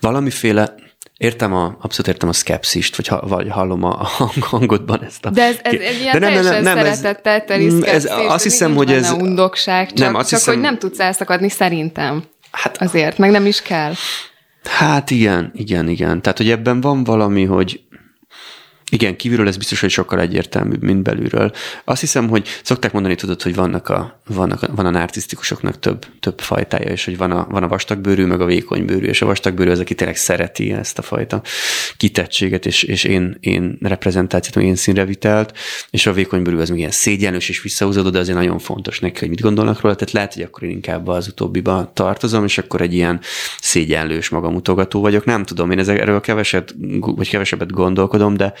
[0.00, 0.74] valamiféle
[1.18, 4.08] Értem a, abszolút értem a szkepszist, vagy, ha, vagy hallom a
[4.40, 5.30] hangodban ezt a...
[5.30, 8.74] De ez, ez egy ilyen de nem, nem, nem, szeretettel teli mm, ez, Azt hiszem,
[8.74, 9.10] hogy ez...
[9.10, 12.24] undokság, csak, nem, azt csak hiszem, hogy nem tudsz elszakadni szerintem.
[12.62, 13.92] Hát azért, meg nem is kell.
[14.64, 16.22] Hát igen, igen, igen.
[16.22, 17.80] Tehát, hogy ebben van valami, hogy
[18.90, 21.52] igen, kívülről ez biztos, hogy sokkal egyértelműbb, mint belülről.
[21.84, 26.06] Azt hiszem, hogy szokták mondani, tudod, hogy vannak a, vannak a, van a narcisztikusoknak több,
[26.20, 29.70] több fajtája, és hogy van a, van a vastagbőrű, meg a vékonybőrű, és a vastagbőrű
[29.70, 31.42] az, aki tényleg szereti ezt a fajta
[31.96, 35.58] kitettséget, és, és én, én reprezentációt, én színrevitelt,
[35.90, 39.28] és a vékonybőrű az még ilyen szégyenlős és visszahúzódó, de azért nagyon fontos neki, hogy
[39.28, 42.94] mit gondolnak róla, tehát lehet, hogy akkor én inkább az utóbbiba tartozom, és akkor egy
[42.94, 43.20] ilyen
[43.60, 45.24] szégyenlős magamutogató vagyok.
[45.24, 48.54] Nem tudom, én ezekről keveset, vagy kevesebbet gondolkodom, de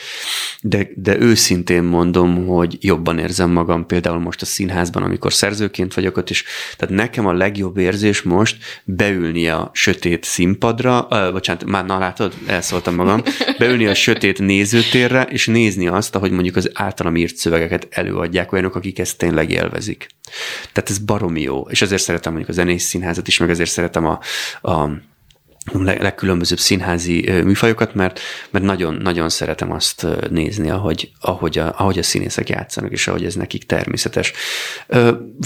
[0.60, 6.16] de, de őszintén mondom, hogy jobban érzem magam például most a színházban, amikor szerzőként vagyok
[6.16, 6.44] ott, és
[6.76, 12.34] tehát nekem a legjobb érzés most beülni a sötét színpadra, uh, bocsánat, már na látod,
[12.46, 13.22] elszóltam magam,
[13.58, 18.74] beülni a sötét nézőtérre, és nézni azt, ahogy mondjuk az általam írt szövegeket előadják olyanok,
[18.74, 20.06] akik ezt tényleg élvezik.
[20.72, 24.06] Tehát ez baromi jó, és ezért szeretem mondjuk a zenész színházat is, meg ezért szeretem
[24.06, 24.20] a,
[24.70, 24.90] a
[25.72, 32.02] legkülönbözőbb színházi műfajokat, mert, mert nagyon, nagyon szeretem azt nézni, ahogy, ahogy, a, ahogy a
[32.02, 34.32] színészek játszanak, és ahogy ez nekik természetes.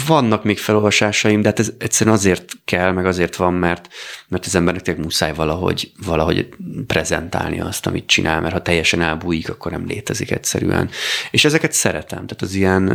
[0.06, 3.88] Vannak még felolvasásaim, de hát ez egyszerűen azért kell, meg azért van, mert,
[4.28, 6.48] mert az embernek tényleg muszáj valahogy, valahogy
[6.87, 10.90] prezentálni azt, amit csinál, mert ha teljesen elbújik, akkor nem létezik egyszerűen.
[11.30, 12.88] És ezeket szeretem, tehát az ilyen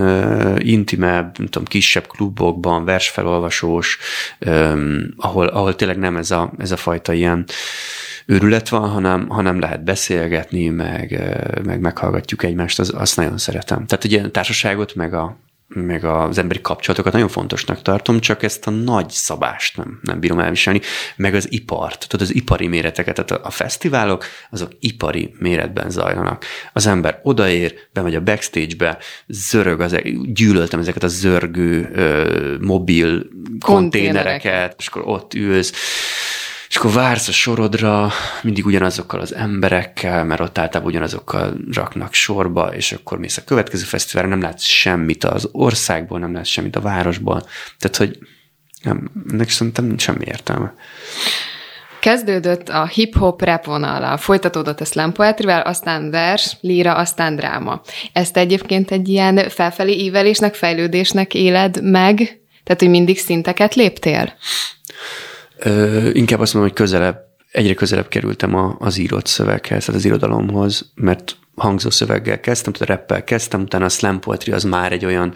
[0.60, 3.98] intimebb, nem tudom, kisebb klubokban, versfelolvasós,
[4.46, 7.46] um, ahol, ahol tényleg nem ez a, ez a fajta ilyen
[8.26, 11.20] őrület van, hanem, hanem lehet beszélgetni, meg,
[11.64, 13.86] meg meghallgatjuk egymást, az, azt nagyon szeretem.
[13.86, 18.68] Tehát ugye a társaságot, meg a, meg az emberi kapcsolatokat nagyon fontosnak tartom, csak ezt
[18.68, 20.82] a nagy szabást nem, nem bírom elviselni,
[21.16, 26.46] meg az ipart, tudod, az ipari méreteket, tehát a fesztiválok, azok ipari méretben zajlanak.
[26.74, 28.98] Az ember odaér, bemegy a backstage-be,
[29.28, 33.26] zörög, az, gyűlöltem ezeket a zörgő ö, mobil
[33.60, 35.74] konténereket, és akkor ott ülsz,
[36.76, 38.12] és akkor vársz a sorodra,
[38.42, 43.84] mindig ugyanazokkal az emberekkel, mert ott általában ugyanazokkal raknak sorba, és akkor mész a következő
[43.84, 47.42] fesztiválra, nem látsz semmit az országból, nem látsz semmit a városból.
[47.80, 48.20] Tehát, hogy
[48.84, 50.74] nem, ennek szerintem nincs semmi értelme.
[52.00, 57.82] Kezdődött a hip-hop rap vonala, folytatódott a slam poetryvel, aztán vers, líra, aztán dráma.
[58.14, 62.18] Ezt egyébként egy ilyen felfelé ívelésnek, fejlődésnek éled meg?
[62.64, 64.34] Tehát, hogy mindig szinteket léptél?
[65.58, 67.18] Ö, inkább azt mondom, hogy közelebb,
[67.52, 72.98] egyre közelebb kerültem a, az írott szöveghez, tehát az irodalomhoz, mert hangzó szöveggel kezdtem, tehát
[72.98, 75.34] rappel kezdtem, utána a slam poetry az már egy olyan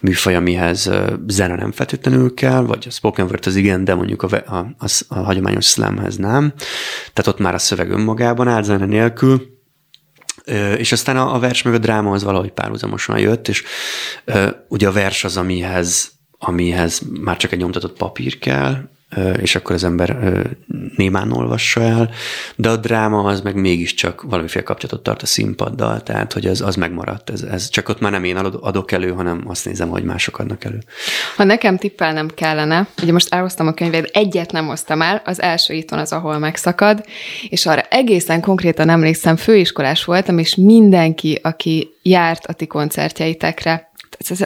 [0.00, 0.90] műfaj, amihez
[1.26, 4.86] zene nem feltétlenül kell, vagy a spoken word az igen, de mondjuk a, a, a,
[5.08, 6.52] a hagyományos slamhez nem.
[7.12, 9.56] Tehát ott már a szöveg önmagában áll zene nélkül,
[10.76, 13.64] és aztán a, a vers meg a dráma az valahogy párhuzamosan jött, és
[14.68, 18.88] ugye a vers az, amihez, amihez már csak egy nyomtatott papír kell,
[19.40, 20.16] és akkor az ember
[20.96, 22.10] némán olvassa el,
[22.56, 26.76] de a dráma az meg mégiscsak valamiféle kapcsolatot tart a színpaddal, tehát hogy az, az
[26.76, 27.30] megmaradt.
[27.30, 30.64] Ez, ez csak ott már nem én adok elő, hanem azt nézem, hogy mások adnak
[30.64, 30.78] elő.
[31.36, 35.74] Ha nekem tippelnem kellene, ugye most elhoztam a könyvét, egyet nem hoztam el, az első
[35.74, 37.04] itt van az, ahol megszakad,
[37.48, 43.87] és arra egészen konkrétan emlékszem, főiskolás voltam, és mindenki, aki járt a ti koncertjeitekre,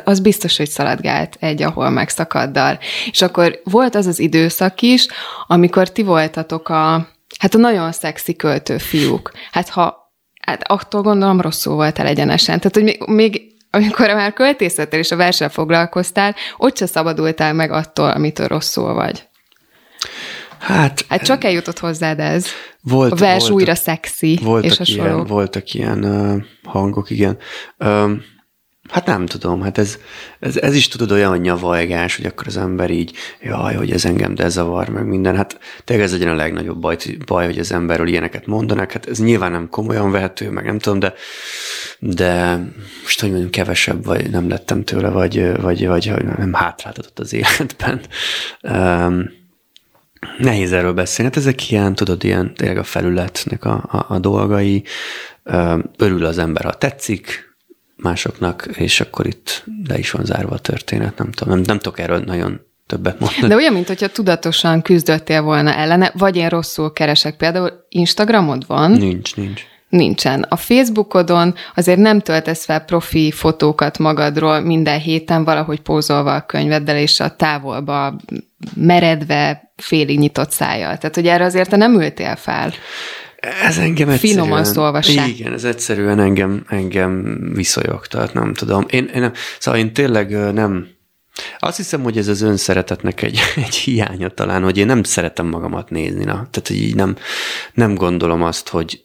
[0.05, 2.79] az biztos, hogy szaladgált egy, ahol megszakaddal.
[3.11, 5.07] És akkor volt az az időszak is,
[5.47, 7.09] amikor ti voltatok a,
[7.39, 9.33] hát a nagyon szexi költő fiúk.
[9.53, 12.61] Hát ha, hát attól gondolom rosszul voltál egyenesen.
[12.61, 17.71] Tehát, hogy még, még amikor már költészettel és a versel foglalkoztál, ott se szabadultál meg
[17.71, 19.29] attól, amitől rosszul vagy.
[20.59, 22.47] Hát, hát csak eljutott hozzád ez.
[22.81, 27.39] Volt, a vers voltak, újra szexi, voltak és a Ilyen, voltak ilyen uh, hangok, igen.
[27.79, 28.23] Um,
[28.93, 29.99] Hát nem tudom, hát ez,
[30.41, 34.05] ez, ez is tudod olyan, hogy nyavajgás, hogy akkor az ember így, jaj, hogy ez
[34.05, 35.37] engem dezavar, meg minden.
[35.37, 38.93] Hát tényleg ez legyen a legnagyobb baj, baj, hogy az emberről ilyeneket mondanak.
[38.93, 41.15] Hát ez nyilván nem komolyan vehető, meg nem tudom, de,
[41.99, 42.61] de
[43.03, 48.01] most, hogy mondjam, kevesebb, vagy nem lettem tőle, vagy, vagy, vagy nem hátráltatott az életben.
[48.63, 49.31] Um,
[50.39, 51.33] nehéz erről beszélni.
[51.35, 54.85] Hát ezek ilyen, tudod, ilyen tényleg a felületnek a, a, a dolgai.
[55.97, 57.52] Örül az ember, ha tetszik,
[57.97, 61.99] másoknak, és akkor itt le is van zárva a történet, nem tudom, nem, nem tudok
[61.99, 63.49] erről nagyon többet mondani.
[63.49, 67.37] De olyan, mintha tudatosan küzdöttél volna ellene, vagy én rosszul keresek.
[67.37, 68.91] Például Instagramod van?
[68.91, 69.63] Nincs, nincs.
[69.89, 70.47] Nincsen.
[70.49, 76.97] A Facebookodon azért nem töltesz fel profi fotókat magadról minden héten valahogy pózolva a könyveddel,
[76.97, 78.17] és a távolba
[78.75, 80.97] meredve, félig nyitott szájjal.
[80.97, 82.73] Tehát, hogy erre azért te nem ültél fel.
[83.43, 84.45] Ez engem egyszerűen...
[84.45, 85.29] Finoman sem.
[85.29, 88.85] Igen, ez egyszerűen engem, engem viszonyogtat, nem tudom.
[88.89, 90.89] Én, én nem, szóval én tényleg nem...
[91.59, 95.91] Azt hiszem, hogy ez az önszeretetnek egy, egy hiánya talán, hogy én nem szeretem magamat
[95.91, 96.25] nézni.
[96.25, 96.33] Na.
[96.33, 97.17] Tehát, hogy így nem,
[97.75, 99.05] nem gondolom azt, hogy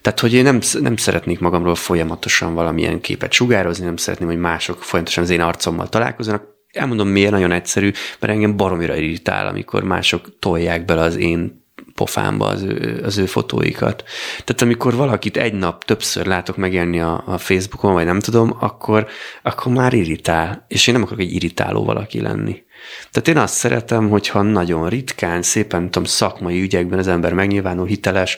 [0.00, 4.82] tehát, hogy én nem, nem szeretnék magamról folyamatosan valamilyen képet sugározni, nem szeretném, hogy mások
[4.82, 6.44] folyamatosan az én arcommal találkozzanak.
[6.72, 11.61] Elmondom miért, nagyon egyszerű, mert engem baromira irritál, amikor mások tolják bele az én
[11.94, 14.04] pofámba az ő, az ő fotóikat.
[14.44, 19.06] Tehát amikor valakit egy nap többször látok megjelenni a, a Facebookon, vagy nem tudom, akkor,
[19.42, 20.64] akkor már irritál.
[20.68, 22.62] És én nem akarok egy irritáló valaki lenni.
[23.10, 28.36] Tehát én azt szeretem, hogyha nagyon ritkán, szépen, tudom, szakmai ügyekben az ember megnyilvánul hiteles,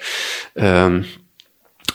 [0.53, 1.07] öm,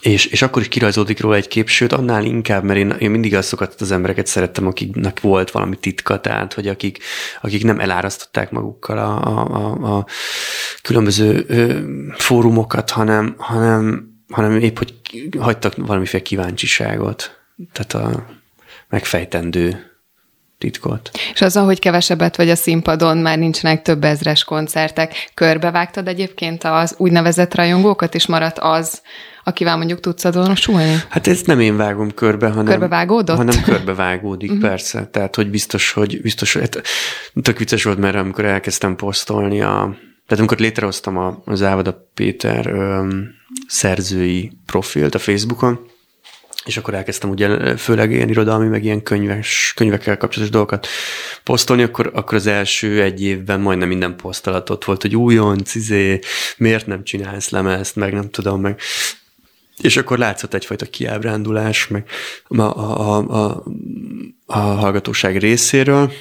[0.01, 3.35] és, és akkor is kirajzódik róla egy kép, sőt, annál inkább, mert én, én mindig
[3.35, 7.03] azokat az embereket szerettem, akiknek volt valami titka, tehát, hogy akik,
[7.41, 10.05] akik nem elárasztották magukkal a, a, a, a
[10.81, 11.79] különböző ö,
[12.17, 14.93] fórumokat, hanem, hanem, hanem épp, hogy
[15.39, 17.39] hagytak valamiféle kíváncsiságot,
[17.71, 18.25] tehát a
[18.89, 19.88] megfejtendő
[20.59, 21.09] titkot.
[21.33, 26.95] És azzal, hogy kevesebbet vagy a színpadon, már nincsenek több ezres koncertek, körbevágtad egyébként az
[26.97, 29.01] úgynevezett rajongókat, és maradt az,
[29.43, 30.95] akivel mondjuk tudsz azonosulni?
[31.09, 32.65] Hát ezt nem én vágom körbe, hanem...
[32.65, 33.37] Körbevágódott?
[33.37, 34.67] Hanem körbevágódik, uh-huh.
[34.67, 35.07] persze.
[35.11, 36.81] Tehát, hogy biztos, hogy biztos, hogy hát,
[37.41, 39.95] tök vicces volt, mert amikor elkezdtem posztolni a...
[40.27, 43.29] Tehát amikor létrehoztam a, az Ávada Péter öm,
[43.67, 45.79] szerzői profilt a Facebookon,
[46.69, 50.87] és akkor elkezdtem ugye főleg ilyen irodalmi, meg ilyen könyves, könyvekkel kapcsolatos dolgokat
[51.43, 56.19] posztolni, akkor, akkor az első egy évben majdnem minden posztalatot volt, hogy újonc, izé,
[56.57, 58.79] miért nem csinálsz lemezt, meg nem tudom, meg
[59.81, 62.09] és akkor látszott egyfajta kiábrándulás, meg
[62.47, 63.63] a, a, a,
[64.45, 66.11] a hallgatóság részéről,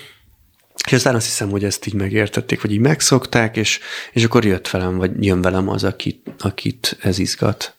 [0.87, 3.80] és aztán azt hiszem, hogy ezt így megértették, vagy így megszokták, és,
[4.12, 7.78] és akkor jött velem, vagy jön velem az, akit, akit ez izgat.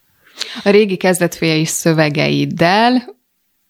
[0.63, 3.17] A régi kezdetfélyei szövegeiddel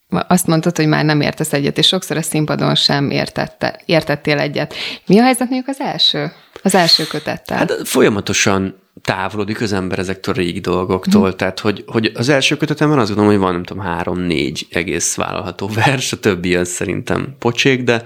[0.09, 4.73] azt mondtad, hogy már nem értesz egyet, és sokszor a színpadon sem értette, értettél egyet.
[5.05, 6.31] Mi a helyzet mondjuk az első?
[6.63, 7.57] Az első kötettel?
[7.57, 11.27] Hát folyamatosan távolodik az ember ezektől a régi dolgoktól.
[11.27, 11.31] Mm.
[11.31, 15.69] Tehát, hogy, hogy az első kötetemben azt gondolom, hogy van, nem tudom, három-négy egész vállalható
[15.85, 18.03] vers, a többi az szerintem pocsék, de,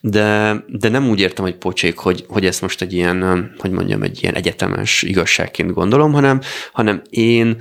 [0.00, 4.02] de, de nem úgy értem, hogy pocsék, hogy, hogy ezt most egy ilyen, hogy mondjam,
[4.02, 6.40] egy ilyen egyetemes igazságként gondolom, hanem,
[6.72, 7.56] hanem én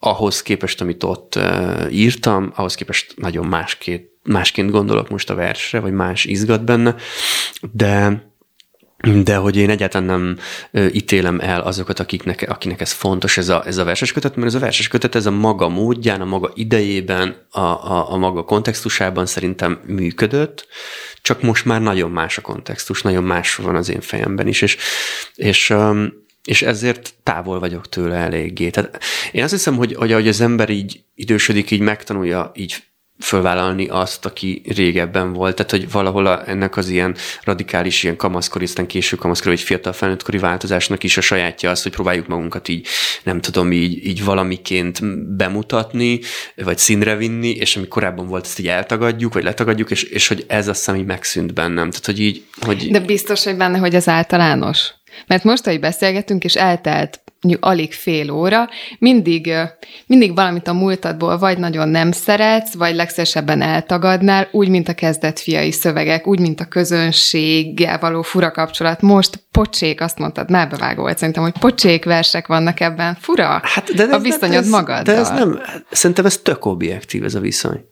[0.00, 1.38] ahhoz képest, amit ott
[1.90, 6.94] írtam, ahhoz képest nagyon másként, másként gondolok most a versre, vagy más izgat benne,
[7.72, 8.28] de
[9.24, 10.38] de hogy én egyáltalán nem
[10.92, 14.54] ítélem el azokat, akiknek, akinek ez fontos, ez a, ez a verses kötet, mert ez
[14.54, 19.26] a verses kötet, ez a maga módján, a maga idejében, a, a, a maga kontextusában
[19.26, 20.66] szerintem működött,
[21.22, 24.76] csak most már nagyon más a kontextus, nagyon más van az én fejemben is, és,
[25.34, 25.74] és
[26.50, 28.70] és ezért távol vagyok tőle eléggé.
[28.70, 32.82] Tehát én azt hiszem, hogy, hogy ahogy az ember így idősödik, így megtanulja így
[33.20, 35.54] fölvállalni azt, aki régebben volt.
[35.54, 39.92] Tehát, hogy valahol a, ennek az ilyen radikális, ilyen kamaszkori, aztán késő kamaszkori, vagy fiatal
[39.92, 42.86] felnőttkori változásnak is a sajátja az, hogy próbáljuk magunkat így,
[43.22, 45.04] nem tudom, így, így valamiként
[45.36, 46.20] bemutatni,
[46.54, 50.44] vagy színre vinni, és ami korábban volt, ezt így eltagadjuk, vagy letagadjuk, és, és hogy
[50.48, 51.90] ez azt hiszem, megszűnt bennem.
[51.90, 52.90] Tehát, hogy így, hogy...
[52.90, 54.94] De biztos, hogy benne, hogy ez általános?
[55.26, 59.52] Mert most, hogy beszélgetünk, és eltelt mondjuk alig fél óra, mindig,
[60.06, 65.38] mindig valamit a múltadból vagy nagyon nem szeretsz, vagy legszesebben eltagadnál, úgy, mint a kezdett
[65.38, 69.00] fiai szövegek, úgy, mint a közönséggel való fura kapcsolat.
[69.00, 73.16] Most pocsék, azt mondtad, már bevágó volt szerintem, hogy pocsék versek vannak ebben.
[73.20, 75.14] Fura hát, de a viszonyod magaddal.
[75.14, 77.89] De ez nem, szerintem ez tök objektív ez a viszony.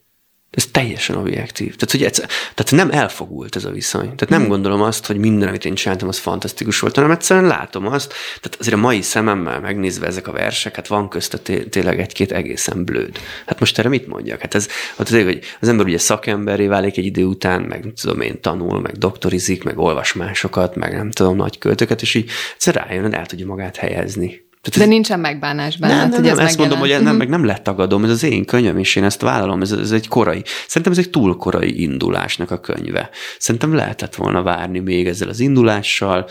[0.50, 1.76] Ez teljesen objektív.
[1.76, 4.02] Tehát, hogy egyszer, tehát nem elfogult ez a viszony.
[4.02, 4.48] Tehát nem hmm.
[4.48, 8.08] gondolom azt, hogy minden, amit én csináltam, az fantasztikus volt, hanem egyszerűen látom azt.
[8.40, 12.84] Tehát azért a mai szememmel megnézve ezek a versek, hát van közte tényleg egy-két egészen
[12.84, 13.18] blőd.
[13.46, 14.40] Hát most erre mit mondjak?
[14.40, 18.20] Hát ez, hát azért, hogy az ember ugye szakemberé válik egy idő után, meg tudom
[18.20, 22.74] én tanul, meg doktorizik, meg olvas másokat, meg nem tudom, nagy költöket, és így egyszer
[22.74, 24.46] rájön, el tudja magát helyezni.
[24.62, 24.88] Tehát De ez...
[24.88, 25.94] nincsen megbánás benne.
[25.94, 27.16] Nem, nem, hogy nem, ez ezt mondom, hogy nem, mhm.
[27.16, 30.42] meg nem letagadom, ez az én könyvem, és én ezt vállalom, ez, ez egy korai,
[30.66, 33.10] szerintem ez egy túl korai indulásnak a könyve.
[33.38, 36.28] Szerintem lehetett volna várni még ezzel az indulással,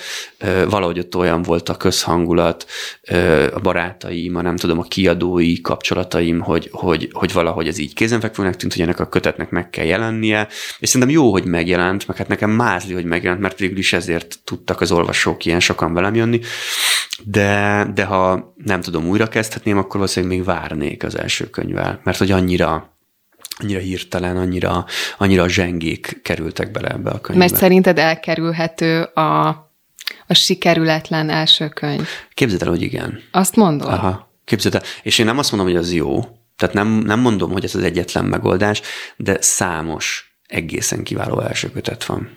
[0.69, 2.65] valahogy ott olyan volt a közhangulat,
[3.53, 8.55] a barátaim, a nem tudom, a kiadói kapcsolataim, hogy, hogy, hogy valahogy ez így kézenfekvőnek
[8.55, 10.47] tűnt, hogy ennek a kötetnek meg kell jelennie,
[10.79, 14.39] és szerintem jó, hogy megjelent, meg hát nekem mázli, hogy megjelent, mert végül is ezért
[14.43, 16.39] tudtak az olvasók ilyen sokan velem jönni,
[17.23, 22.17] de, de ha nem tudom, újra kezdhetném, akkor valószínűleg még várnék az első könyvvel, mert
[22.17, 22.95] hogy annyira
[23.59, 24.85] annyira hirtelen, annyira,
[25.17, 27.45] annyira zsengék kerültek bele ebbe a könyvbe.
[27.45, 29.47] Mert szerinted elkerülhető a,
[30.27, 32.07] a sikerületlen első könyv?
[32.33, 33.19] Képzeld el, hogy igen.
[33.31, 33.87] Azt mondod?
[33.87, 34.81] Aha, képzeld el.
[35.03, 36.19] És én nem azt mondom, hogy az jó,
[36.55, 38.81] tehát nem, nem mondom, hogy ez az egyetlen megoldás,
[39.15, 42.29] de számos egészen kiváló első kötet van.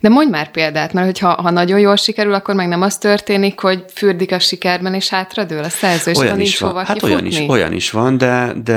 [0.00, 3.60] De mondj már példát, mert hogyha ha nagyon jól sikerül, akkor meg nem az történik,
[3.60, 6.84] hogy fürdik a sikerben, és hátradől a szerző, és olyan is van.
[6.84, 8.74] Hát olyan is, olyan is van, de, de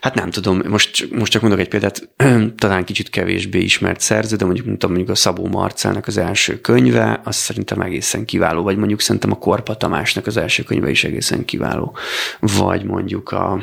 [0.00, 2.08] hát nem tudom, most, most csak mondok egy példát,
[2.56, 7.20] talán kicsit kevésbé ismert szerző, de mondjuk, mondtam, mondjuk a Szabó Marcának az első könyve,
[7.24, 11.44] az szerintem egészen kiváló, vagy mondjuk szerintem a Korpa Tamásnak az első könyve is egészen
[11.44, 11.96] kiváló,
[12.40, 13.62] vagy mondjuk a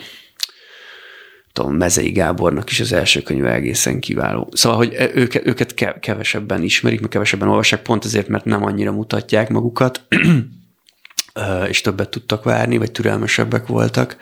[1.53, 4.49] tudom, Mezei Gábornak is az első könyve egészen kiváló.
[4.51, 8.91] Szóval, hogy e, őket, őket kevesebben ismerik, meg kevesebben olvassák, pont azért, mert nem annyira
[8.91, 10.01] mutatják magukat,
[11.67, 14.17] és többet tudtak várni, vagy türelmesebbek voltak.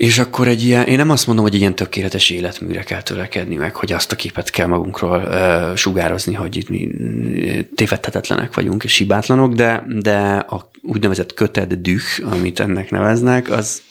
[0.00, 3.56] És akkor egy ilyen, én nem azt mondom, hogy egy ilyen tökéletes életműre kell törekedni,
[3.56, 6.88] meg hogy azt a képet kell magunkról uh, sugározni, hogy itt mi
[7.74, 13.82] tévedhetetlenek vagyunk és hibátlanok, de, de a úgynevezett köted düh, amit ennek neveznek, az,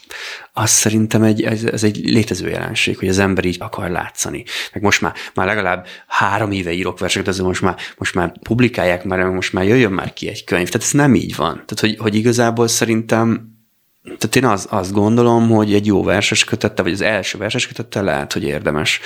[0.54, 4.44] az szerintem egy, ez, ez egy létező jelenség, hogy az ember így akar látszani.
[4.74, 9.04] Meg most már, már legalább három éve írok verseket, azért most már, most már publikálják
[9.04, 10.70] már, most már jöjjön már ki egy könyv.
[10.70, 11.54] Tehát ez nem így van.
[11.54, 13.58] Tehát, hogy, hogy igazából szerintem
[14.04, 18.02] tehát én az, azt gondolom, hogy egy jó verses kötette, vagy az első verses kötette
[18.02, 19.00] lehet, hogy érdemes,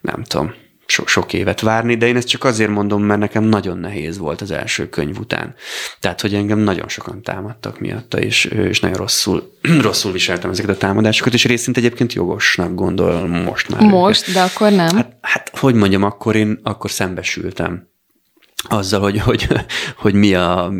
[0.00, 0.54] nem tudom,
[0.86, 4.40] so, sok évet várni, de én ezt csak azért mondom, mert nekem nagyon nehéz volt
[4.40, 5.54] az első könyv után.
[6.00, 10.78] Tehát, hogy engem nagyon sokan támadtak miatta, és, és nagyon rosszul, rosszul viseltem ezeket a
[10.78, 13.82] támadásokat, és részint egyébként jogosnak gondol most már.
[13.82, 14.34] Most, őket.
[14.34, 14.96] de akkor nem?
[14.96, 17.92] Hát, hát, hogy mondjam, akkor én akkor szembesültem
[18.68, 19.46] azzal, hogy, hogy,
[19.96, 20.72] hogy mi a,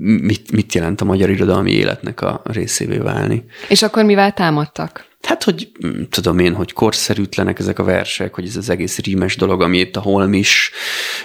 [0.00, 3.44] mit, mit jelent a magyar irodalmi életnek a részévé válni.
[3.68, 5.04] És akkor mivel támadtak?
[5.26, 9.36] Hát, hogy mm, tudom én, hogy korszerűtlenek ezek a versek, hogy ez az egész rímes
[9.36, 10.70] dolog, ami itt a Holmis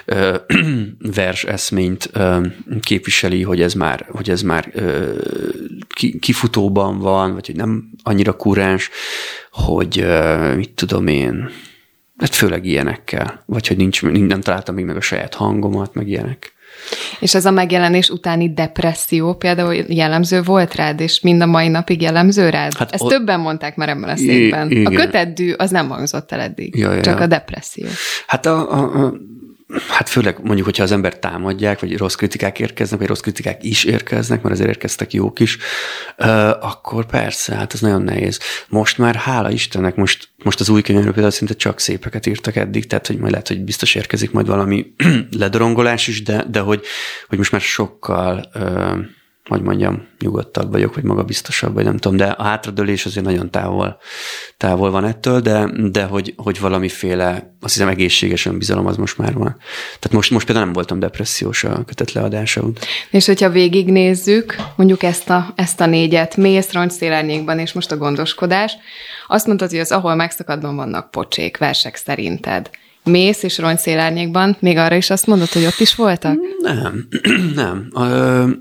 [0.06, 0.36] ö,
[1.15, 2.47] vers eszményt ö,
[2.82, 5.13] képviseli, hogy ez már, hogy ez már ö,
[5.88, 8.89] ki, kifutóban van, vagy hogy nem annyira kuráns,
[9.52, 11.50] hogy ö, mit tudom én,
[12.21, 13.43] Hát főleg ilyenekkel.
[13.45, 16.53] Vagy hogy nincs, nem találtam még meg a saját hangomat, meg ilyenek.
[17.19, 22.01] És ez a megjelenés utáni depresszió például jellemző volt rád, és mind a mai napig
[22.01, 22.73] jellemző rád?
[22.73, 23.07] Hát Ezt o...
[23.07, 24.71] többen mondták már ebben a székben.
[24.71, 27.01] I- a köteddű az nem hangzott el eddig, ja, ja.
[27.01, 27.88] csak a depresszió.
[28.27, 29.13] Hát a, a, a
[29.89, 33.84] Hát főleg mondjuk, hogyha az ember támadják, vagy rossz kritikák érkeznek, vagy rossz kritikák is
[33.84, 35.57] érkeznek, mert azért érkeztek jók is,
[36.60, 38.39] akkor persze, hát ez nagyon nehéz.
[38.69, 42.88] Most már hála Istennek, most, most az új könyvről például szinte csak szépeket írtak eddig,
[42.88, 44.93] tehát hogy majd lehet, hogy biztos érkezik majd valami
[45.39, 46.86] ledorongolás is, de, de hogy,
[47.27, 48.49] hogy most már sokkal
[49.49, 53.97] hogy mondjam, nyugodtabb vagyok, vagy magabiztosabb, vagy nem tudom, de a hátradőlés azért nagyon távol,
[54.58, 59.34] távol van ettől, de, de hogy, hogy valamiféle, azt hiszem egészséges önbizalom az most már
[59.34, 59.56] van.
[59.99, 62.84] Tehát most, most például nem voltam depressziós a kötet leadása után.
[63.10, 67.97] És hogyha végignézzük, mondjuk ezt a, ezt a négyet, mész, roncs, szélárnyékban, és most a
[67.97, 68.77] gondoskodás,
[69.27, 72.69] azt mondtad, hogy az ahol megszakadban vannak pocsék, versek szerinted
[73.03, 76.39] mész és rongyszélárnyékban, még arra is azt mondod, hogy ott is voltak?
[76.61, 77.07] Nem,
[77.55, 77.87] nem.
[77.91, 78.03] A,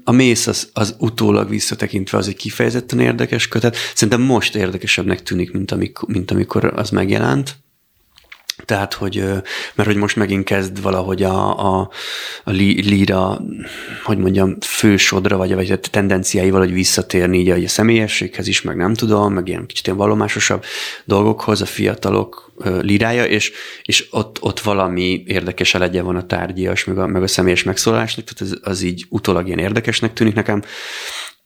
[0.05, 3.77] a mész az, az utólag visszatekintve az egy kifejezetten érdekes kötet.
[3.95, 7.57] Szerintem most érdekesebbnek tűnik, mint, amikor, mint amikor az megjelent.
[8.65, 9.25] Tehát, hogy,
[9.75, 11.91] mert hogy most megint kezd valahogy a, a,
[12.45, 13.41] a líra,
[14.05, 18.95] hogy mondjam, fősodra, vagy, vagy a tendenciái valahogy visszatérni így a személyességhez is, meg nem
[18.95, 20.65] tudom, meg ilyen kicsit ilyen vallomásosabb
[21.05, 26.99] dolgokhoz, a fiatalok lírája, és, és ott, ott valami érdekes elegye van a tárgyias, meg
[26.99, 30.63] a, meg a személyes megszólásnak, tehát az, az így utólag ilyen érdekesnek tűnik nekem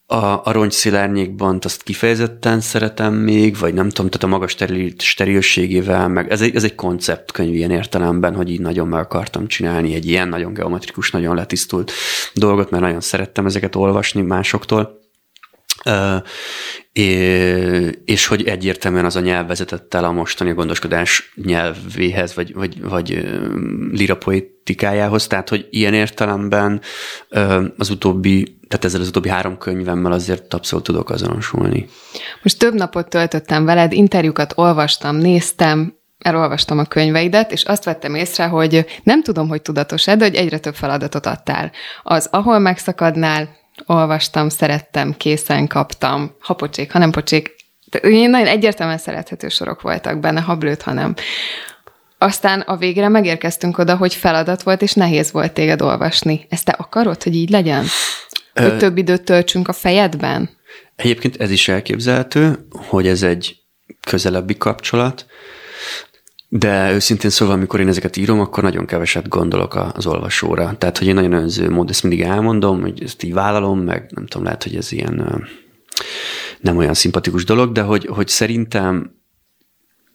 [0.07, 6.09] a, a rongyszilárnyékban azt kifejezetten szeretem még, vagy nem tudom, tehát a magas steril, sterilségével,
[6.09, 10.07] meg ez egy, ez egy konceptkönyv ilyen értelemben, hogy így nagyon meg akartam csinálni egy
[10.07, 11.93] ilyen nagyon geometrikus, nagyon letisztult
[12.35, 15.03] dolgot, mert nagyon szerettem ezeket olvasni másoktól.
[18.05, 23.29] És hogy egyértelműen az a nyelv vezetett el a mostani gondoskodás nyelvéhez, vagy, vagy, vagy
[23.92, 26.81] lirapoetikájához, tehát hogy ilyen értelemben
[27.77, 31.87] az utóbbi, tehát ezzel az utóbbi három könyvemmel azért abszolút tudok azonosulni.
[32.42, 38.44] Most több napot töltöttem veled, interjúkat olvastam, néztem, elolvastam a könyveidet, és azt vettem észre,
[38.44, 41.73] hogy nem tudom, hogy tudatos-e, de hogy egyre több feladatot adtál.
[42.03, 43.49] Az, ahol megszakadnál,
[43.87, 47.55] olvastam, szerettem, készen kaptam, ha pocsék, ha nem pocsék.
[48.03, 51.15] Én nagyon egyértelműen szerethető sorok voltak benne, ha blőtt, ha nem.
[52.19, 56.47] Aztán a végre megérkeztünk oda, hogy feladat volt, és nehéz volt téged olvasni.
[56.49, 57.85] Ezt te akarod, hogy így legyen?
[58.55, 58.77] Hogy Ö...
[58.77, 60.51] több időt töltsünk a fejedben?
[60.97, 63.57] Egyébként ez is elképzelhető, hogy ez egy
[64.07, 65.27] közelebbi kapcsolat,
[66.57, 70.77] de őszintén szóval, amikor én ezeket írom, akkor nagyon keveset gondolok az olvasóra.
[70.79, 74.27] Tehát, hogy én nagyon önző mód, ezt mindig elmondom, hogy ezt így vállalom, meg nem
[74.27, 75.47] tudom, lehet, hogy ez ilyen
[76.61, 79.14] nem olyan szimpatikus dolog, de hogy, hogy szerintem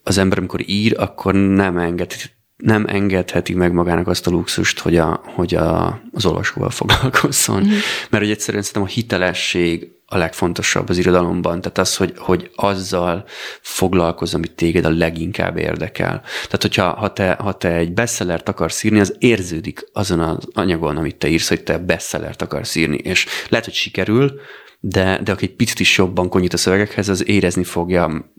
[0.03, 2.13] az ember, amikor ír, akkor nem enged,
[2.59, 7.63] nem engedheti meg magának azt a luxust, hogy, a, hogy a, az olvasóval foglalkozzon.
[7.63, 7.69] Mm.
[8.09, 13.25] Mert hogy egyszerűen szerintem a hitelesség a legfontosabb az irodalomban, tehát az, hogy, hogy azzal
[13.61, 16.21] foglalkozz, amit téged a leginkább érdekel.
[16.21, 20.97] Tehát, hogyha ha te, ha te egy bestsellert akarsz írni, az érződik azon az anyagon,
[20.97, 24.39] amit te írsz, hogy te bestsellert akarsz írni, és lehet, hogy sikerül,
[24.79, 28.31] de, de aki egy picit is jobban konyít a szövegekhez, az érezni fogja,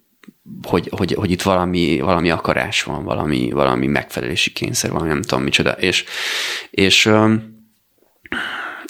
[0.63, 5.43] hogy, hogy, hogy itt valami, valami akarás van, valami, valami megfelelési kényszer, valami nem tudom
[5.43, 5.71] micsoda.
[5.71, 6.05] És,
[6.71, 7.11] és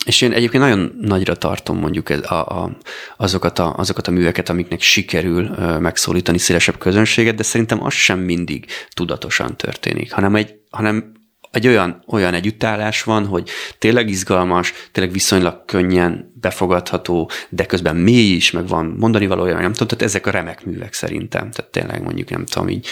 [0.05, 2.77] és én egyébként nagyon nagyra tartom mondjuk ez a, a,
[3.17, 8.67] azokat, a, azokat a műveket, amiknek sikerül megszólítani szélesebb közönséget, de szerintem az sem mindig
[8.95, 11.13] tudatosan történik, hanem egy, hanem
[11.51, 13.49] egy olyan, olyan együttállás van, hogy
[13.79, 19.73] tényleg izgalmas, tényleg viszonylag könnyen befogadható, de közben mély is, meg van mondani valója, nem
[19.73, 22.87] tudom, tehát ezek a remek művek szerintem, tehát tényleg mondjuk nem tudom így.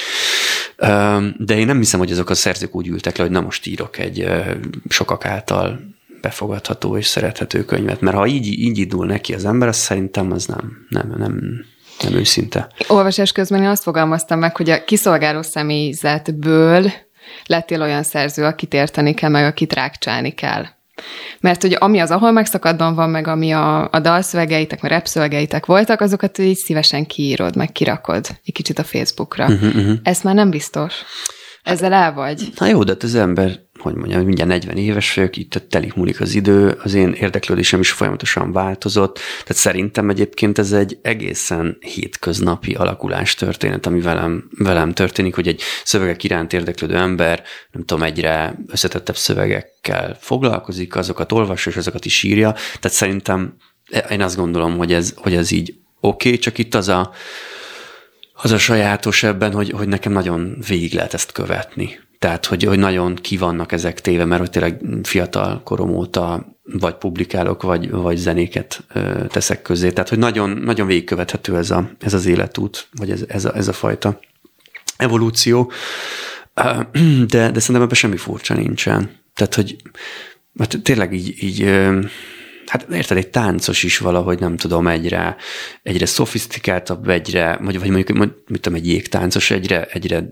[1.36, 3.98] De én nem hiszem, hogy azok a szerzők úgy ültek le, hogy na most írok
[3.98, 4.30] egy
[4.88, 5.80] sokak által
[6.20, 10.46] befogadható és szerethető könyvet, mert ha így, így indul neki az ember, az szerintem az
[10.46, 11.40] nem, nem, nem,
[12.02, 12.68] nem őszinte.
[12.88, 16.92] Olvasás közben én azt fogalmaztam meg, hogy a kiszolgáló személyzetből
[17.46, 20.64] lettél olyan szerző, akit érteni kell, meg akit rákcsálni kell.
[21.40, 26.00] Mert hogy ami az, ahol megszakadban van, meg ami a, a dalszövegeitek, meg repszövegeitek voltak,
[26.00, 29.44] azokat így szívesen kiírod, meg kirakod egy kicsit a Facebookra.
[29.44, 29.96] Uh-huh, uh-huh.
[30.02, 30.94] Ez már nem biztos.
[31.68, 32.52] Ezzel el vagy?
[32.58, 36.20] Na jó, de hát az ember hogy mondjam, mindjárt 40 éves vagyok, itt telik múlik
[36.20, 42.74] az idő, az én érdeklődésem is folyamatosan változott, tehát szerintem egyébként ez egy egészen hétköznapi
[42.74, 48.58] alakulás történet, ami velem, velem történik, hogy egy szövegek iránt érdeklődő ember, nem tudom, egyre
[48.66, 53.56] összetettebb szövegekkel foglalkozik, azokat olvassa, és azokat is írja, tehát szerintem
[54.10, 57.12] én azt gondolom, hogy ez, hogy ez így oké, okay, csak itt az a,
[58.42, 61.98] az a sajátos ebben, hogy, hogy nekem nagyon végig lehet ezt követni.
[62.18, 66.94] Tehát, hogy, hogy nagyon ki vannak ezek téve, mert hogy tényleg fiatal korom óta vagy
[66.94, 69.90] publikálok, vagy, vagy zenéket ö, teszek közé.
[69.90, 73.68] Tehát, hogy nagyon, nagyon végigkövethető ez, a, ez az életút, vagy ez, ez, a, ez
[73.68, 74.20] a fajta
[74.96, 75.72] evolúció.
[77.26, 79.10] De, de szerintem ebben semmi furcsa nincsen.
[79.34, 79.76] Tehát, hogy
[80.52, 81.70] mert tényleg így, így
[82.68, 85.36] hát érted, egy táncos is valahogy nem tudom, egyre,
[85.82, 90.28] egyre szofisztikáltabb, egyre, vagy, vagy mondjuk, mit tudom, egy jégtáncos egyre, egyre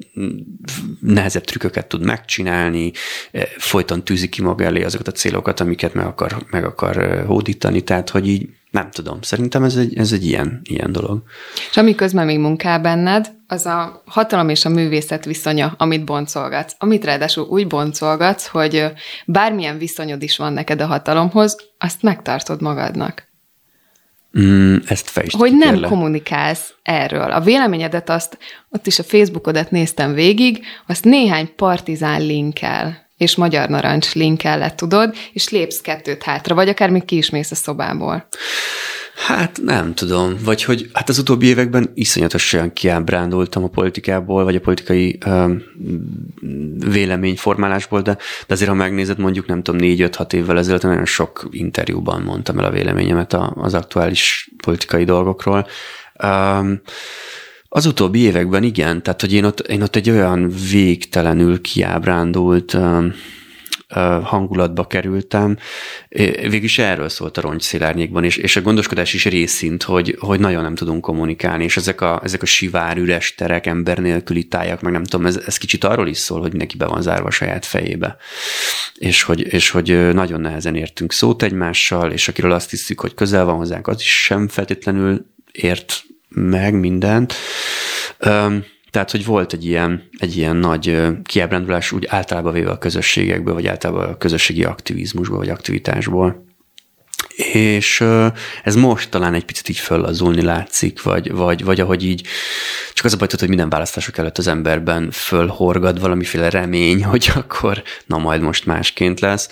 [1.01, 2.93] nehezebb trükköket tud megcsinálni,
[3.33, 7.81] e, folyton tűzi ki maga elé azokat a célokat, amiket meg akar, meg akar hódítani,
[7.81, 11.23] tehát hogy így nem tudom, szerintem ez egy, ez egy ilyen, ilyen dolog.
[11.71, 16.75] És ami közben még munkál benned, az a hatalom és a művészet viszonya, amit boncolgatsz.
[16.79, 18.93] Amit ráadásul úgy boncolgatsz, hogy
[19.27, 23.29] bármilyen viszonyod is van neked a hatalomhoz, azt megtartod magadnak.
[24.39, 25.91] Mm, ezt fejtsd Hogy nem kérlek.
[25.91, 27.31] kommunikálsz erről.
[27.31, 33.69] A véleményedet azt, ott is a Facebookodat néztem végig, azt néhány partizán linkkel és magyar
[33.69, 38.29] narancs lett, tudod, és lépsz kettőt hátra, vagy akár még ki is mész a szobából.
[39.27, 44.61] Hát nem tudom, vagy hogy hát az utóbbi években iszonyatosan kiábrándultam a politikából, vagy a
[44.61, 45.63] politikai um,
[46.91, 52.23] véleményformálásból, de, de azért, ha megnézed, mondjuk nem tudom, négy-öt-hat évvel ezelőtt nagyon sok interjúban
[52.23, 55.67] mondtam el a véleményemet az aktuális politikai dolgokról.
[56.25, 56.81] Um,
[57.77, 62.77] az utóbbi években igen, tehát hogy én ott, én ott egy olyan végtelenül kiábrándult
[64.23, 65.57] hangulatba kerültem.
[66.09, 70.75] Végülis erről szólt a rongyszélárnyékban, és, és a gondoskodás is részint, hogy, hogy nagyon nem
[70.75, 75.05] tudunk kommunikálni, és ezek a, ezek a sivár, üres terek, ember nélküli tájak, meg nem
[75.05, 78.17] tudom, ez, ez kicsit arról is szól, hogy neki be van zárva a saját fejébe.
[78.95, 83.45] És hogy, és hogy nagyon nehezen értünk szót egymással, és akiről azt hiszük, hogy közel
[83.45, 86.05] van hozzánk, az is sem feltétlenül ért
[86.37, 87.35] meg mindent.
[88.91, 93.67] Tehát, hogy volt egy ilyen, egy ilyen nagy kiábrándulás úgy általában véve a közösségekből, vagy
[93.67, 96.45] általában a közösségi aktivizmusból, vagy aktivitásból.
[97.53, 98.05] És
[98.63, 102.27] ez most talán egy picit így föllazulni látszik, vagy, vagy, vagy ahogy így,
[102.93, 107.83] csak az a baj, hogy minden választások előtt az emberben fölhorgad valamiféle remény, hogy akkor
[108.07, 109.49] na majd most másként lesz.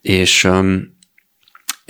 [0.00, 0.48] És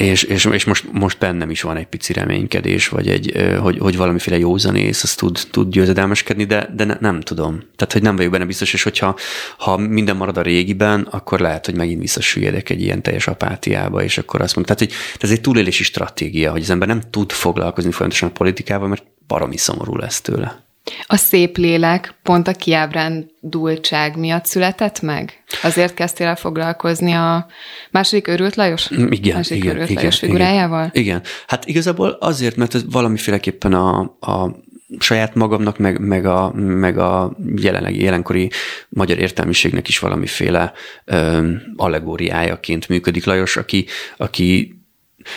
[0.02, 3.96] és, és, és most, most bennem is van egy pici reménykedés, vagy egy, hogy, hogy
[3.96, 7.58] valamiféle józanész, az tud, tud győzedelmeskedni, de, de ne, nem tudom.
[7.76, 9.16] Tehát, hogy nem vagyok benne biztos, és hogyha
[9.58, 14.18] ha minden marad a régiben, akkor lehet, hogy megint visszasüllyedek egy ilyen teljes apátiába, és
[14.18, 17.90] akkor azt mondom, tehát, hogy ez egy túlélési stratégia, hogy az ember nem tud foglalkozni
[17.90, 20.71] folyamatosan a politikával, mert baromi szomorú lesz tőle.
[21.06, 25.42] A szép lélek pont a kiábrándultság miatt született meg?
[25.62, 27.46] Azért kezdtél el foglalkozni a
[27.90, 28.94] második őrült Lajos?
[28.94, 30.90] Mm, igen, második igen, őrült igen, Lajos figurájával?
[30.92, 31.22] Igen, igen.
[31.46, 34.56] Hát igazából azért, mert ez valamiféleképpen a, a
[34.98, 38.50] saját magamnak, meg, meg, a, meg a jelenlegi, jelenkori
[38.88, 40.72] magyar értelmiségnek is valamiféle
[41.04, 44.81] ö, allegóriájaként működik Lajos, aki, aki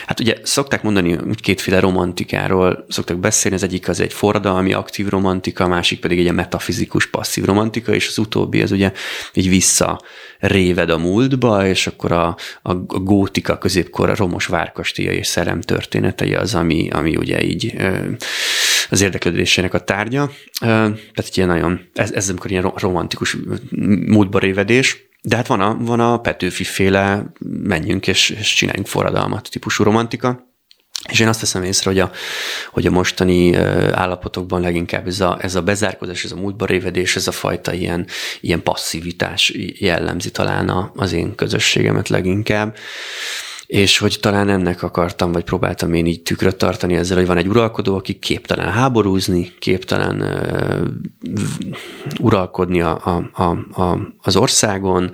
[0.06, 5.08] Hát ugye szokták mondani, hogy kétféle romantikáról szoktak beszélni, az egyik az egy forradalmi aktív
[5.08, 8.92] romantika, a másik pedig egy metafizikus passzív romantika, és az utóbbi az ugye
[9.34, 10.02] így vissza
[10.40, 16.36] réved a múltba, és akkor a, a, gótika középkor a romos várkastélya és szerem történetei
[16.36, 17.76] az, ami, ami ugye így
[18.90, 20.32] az érdeklődésének a tárgya.
[20.60, 23.38] Tehát ilyen nagyon, ez, ez amikor ilyen romantikus
[24.06, 27.32] múltba révedés, de hát van a, van a Petőfi féle
[27.64, 30.54] menjünk és, és csináljunk forradalmat típusú romantika,
[31.10, 32.12] és én azt teszem észre, hogy a,
[32.72, 33.56] hogy a mostani
[33.92, 38.08] állapotokban leginkább ez a, ez a bezárkozás, ez a múltba révedés, ez a fajta ilyen,
[38.42, 42.78] ilyen passzivitás jellemzi talán az én közösségemet leginkább
[43.68, 47.48] és hogy talán ennek akartam, vagy próbáltam én így tükröt tartani ezzel, hogy van egy
[47.48, 50.88] uralkodó, aki képtelen háborúzni, képtelen uh,
[52.20, 55.12] uralkodni a, a, a, a, az országon,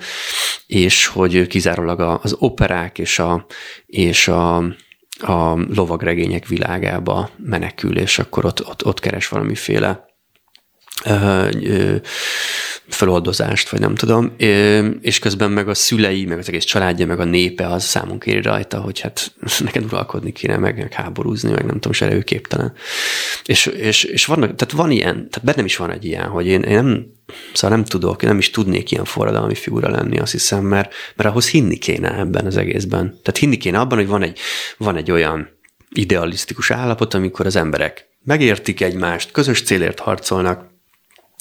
[0.68, 3.45] és hogy kizárólag az operák és a,
[3.86, 4.58] és a,
[5.20, 10.10] a lovagregények világába menekül, és akkor ott, ott, ott keres valamiféle
[12.94, 14.36] feloldozást, vagy nem tudom,
[15.02, 18.42] és közben meg a szülei, meg az egész családja, meg a népe az számon kéri
[18.42, 22.74] rajta, hogy hát neked uralkodni kéne, meg, meg háborúzni, meg nem tudom, se előképtelen.
[23.46, 26.62] És, és, és vannak, tehát van ilyen, tehát bennem is van egy ilyen, hogy én,
[26.62, 27.06] én nem,
[27.54, 31.30] szóval nem tudok, én nem is tudnék ilyen forradalmi figura lenni, azt hiszem, mert, mert
[31.30, 33.08] ahhoz hinni kéne ebben az egészben.
[33.08, 34.39] Tehát hinni kéne abban, hogy van egy,
[34.78, 35.50] van egy olyan
[35.89, 40.70] idealisztikus állapot, amikor az emberek megértik egymást, közös célért harcolnak,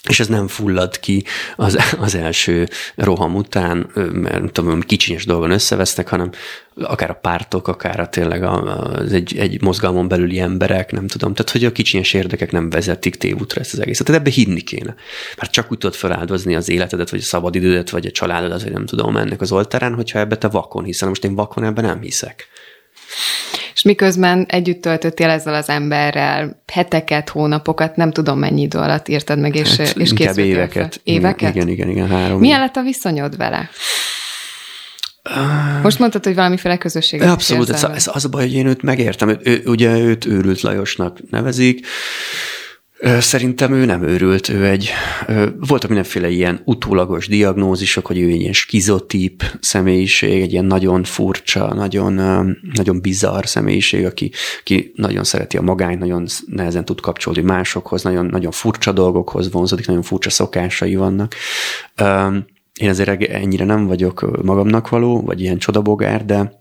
[0.09, 1.25] és ez nem fullad ki
[1.57, 6.31] az, az első roham után, mert tudom, kicsinyes dolgon összevesznek, hanem
[6.75, 11.53] akár a pártok, akár a tényleg az egy, egy mozgalmon belüli emberek, nem tudom, tehát
[11.53, 14.07] hogy a kicsinyes érdekek nem vezetik tévútra ezt az egészet.
[14.07, 14.95] Tehát ebbe hinni kéne.
[15.37, 18.87] Mert csak úgy tudod feláldozni az életedet, vagy a szabadidődet, vagy a családodat, vagy nem
[18.87, 21.09] tudom, ennek az oltárán, hogyha ebbe te vakon hiszel.
[21.09, 22.49] Most én vakon ebben nem hiszek.
[23.75, 29.39] És miközben együtt töltöttél ezzel az emberrel heteket, hónapokat, nem tudom mennyi idő alatt írtad
[29.39, 30.93] meg, és, hát, és készültél éveket.
[30.93, 31.03] Fel.
[31.05, 31.55] Éveket?
[31.55, 32.41] Igen, igen, igen, három.
[32.41, 33.71] Milyen lett a viszonyod vele?
[35.83, 39.39] Most mondtad, hogy valamiféle közösséget Abszolút, ez, ez az a baj, hogy én őt megértem.
[39.43, 41.87] Ő, ugye őt őrült Lajosnak nevezik,
[43.03, 44.91] Szerintem ő nem őrült, ő egy,
[45.59, 51.75] voltak mindenféle ilyen utólagos diagnózisok, hogy ő egy ilyen skizotíp személyiség, egy ilyen nagyon furcsa,
[51.75, 52.13] nagyon,
[52.75, 54.31] nagyon bizarr személyiség, aki,
[54.61, 59.87] aki nagyon szereti a magányt, nagyon nehezen tud kapcsolódni másokhoz, nagyon, nagyon furcsa dolgokhoz vonzódik,
[59.87, 61.35] nagyon furcsa szokásai vannak.
[62.81, 66.60] Én azért ennyire nem vagyok magamnak való, vagy ilyen csodabogár, de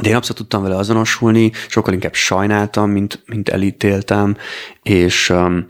[0.00, 4.36] de én abszolút tudtam vele azonosulni, sokkal inkább sajnáltam, mint, mint elítéltem,
[4.82, 5.66] és, um,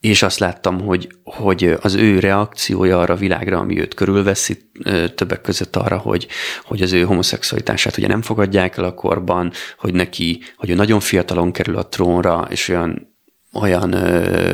[0.00, 4.70] és azt láttam, hogy, hogy az ő reakciója arra a világra, ami őt körülveszi,
[5.14, 6.26] többek között arra, hogy,
[6.62, 11.00] hogy az ő homoszexualitását ugye nem fogadják el a korban, hogy neki, hogy ő nagyon
[11.00, 13.16] fiatalon kerül a trónra, és olyan
[13.52, 13.90] olyan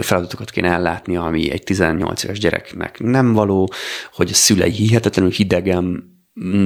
[0.03, 3.73] feladatokat kéne ellátni, ami egy 18 éves gyereknek nem való,
[4.13, 6.14] hogy a szülei hihetetlenül hidegen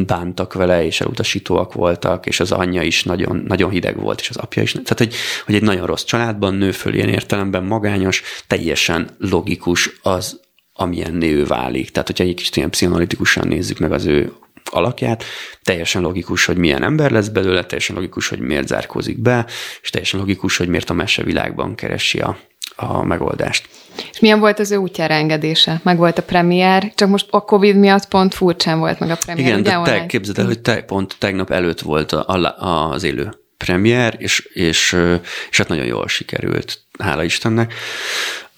[0.07, 4.37] bántak vele, és elutasítóak voltak, és az anyja is nagyon, nagyon hideg volt, és az
[4.37, 4.73] apja is.
[4.73, 5.14] Tehát, hogy,
[5.45, 10.41] hogy egy nagyon rossz családban nő föl, ilyen értelemben magányos, teljesen logikus az,
[10.73, 11.91] amilyen ő válik.
[11.91, 14.33] Tehát, hogyha egy kicsit ilyen pszichoanalitikusan nézzük meg az ő
[14.64, 15.25] alakját,
[15.62, 19.47] teljesen logikus, hogy milyen ember lesz belőle, teljesen logikus, hogy miért zárkózik be,
[19.83, 22.39] és teljesen logikus, hogy miért a mesevilágban keresi a,
[22.77, 23.69] a megoldást.
[24.12, 25.80] És milyen volt az ő útjára engedése?
[25.82, 29.46] Meg volt a premier, csak most a Covid miatt pont furcsán volt meg a premier.
[29.46, 33.30] Igen, de te képzeld el, hogy te, pont tegnap előtt volt a, a, az élő
[33.57, 34.96] premier, és, és,
[35.51, 37.74] és hát nagyon jól sikerült, hála Istennek.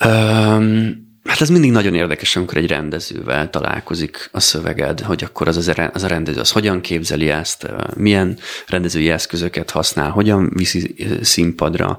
[0.05, 5.57] Um, Hát ez mindig nagyon érdekes, amikor egy rendezővel találkozik a szöveged, hogy akkor az,
[5.93, 11.99] az a rendező az hogyan képzeli ezt, milyen rendezői eszközöket használ, hogyan viszi színpadra,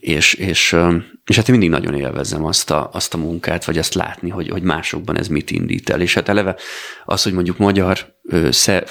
[0.00, 0.76] és, és,
[1.24, 4.48] és hát én mindig nagyon élvezem azt a, azt a munkát, vagy azt látni, hogy,
[4.48, 6.00] hogy másokban ez mit indít el.
[6.00, 6.56] És hát eleve
[7.04, 8.14] az, hogy mondjuk magyar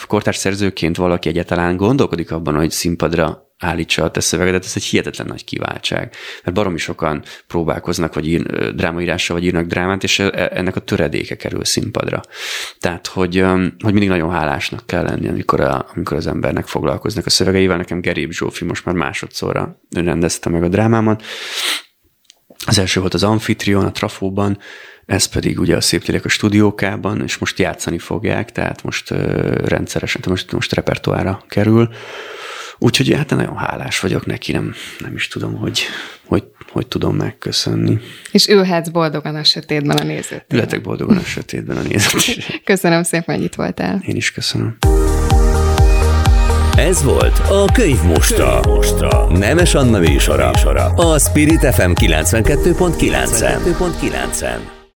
[0.08, 5.28] kortárs szerzőként valaki egyáltalán gondolkodik abban, hogy színpadra állítsa a te szövegedet, ez egy hihetetlen
[5.28, 6.16] nagy kiváltság.
[6.43, 11.36] Mert baromi sokan próbálkoznak, vagy ír, drámaírással, vagy írnak drámát, és e, ennek a töredéke
[11.36, 12.22] kerül színpadra.
[12.80, 13.39] Tehát, hogy,
[13.80, 17.78] hogy mindig nagyon hálásnak kell lenni, amikor, a, amikor az embernek foglalkoznak a szövegeivel.
[17.78, 21.24] Nekem Geréb Zsófi most már másodszorra rendezte meg a drámámat.
[22.66, 24.57] Az első volt az Amfitrion, a Trafóban,
[25.05, 29.09] ez pedig ugye a Szép a stúdiókában, és most játszani fogják, tehát most
[29.66, 31.89] rendszeresen, most, most repertoára kerül.
[32.78, 35.82] Úgyhogy hát nagyon hálás vagyok neki, nem, nem is tudom, hogy,
[36.26, 38.00] hogy, hogy tudom megköszönni.
[38.32, 40.46] És ülhetsz boldogan a sötétben a nézőt.
[40.50, 42.46] Ülhetek boldogan a sötétben a nézőt.
[42.64, 44.02] köszönöm szépen, hogy itt voltál.
[44.06, 44.78] Én is köszönöm.
[46.78, 48.60] Ez volt a Könyv Mostra.
[48.66, 49.38] Mostra.
[49.38, 50.50] Nemes Anna műsora.
[50.96, 52.96] A Spirit FM 92.9.
[53.00, 54.83] 92.9.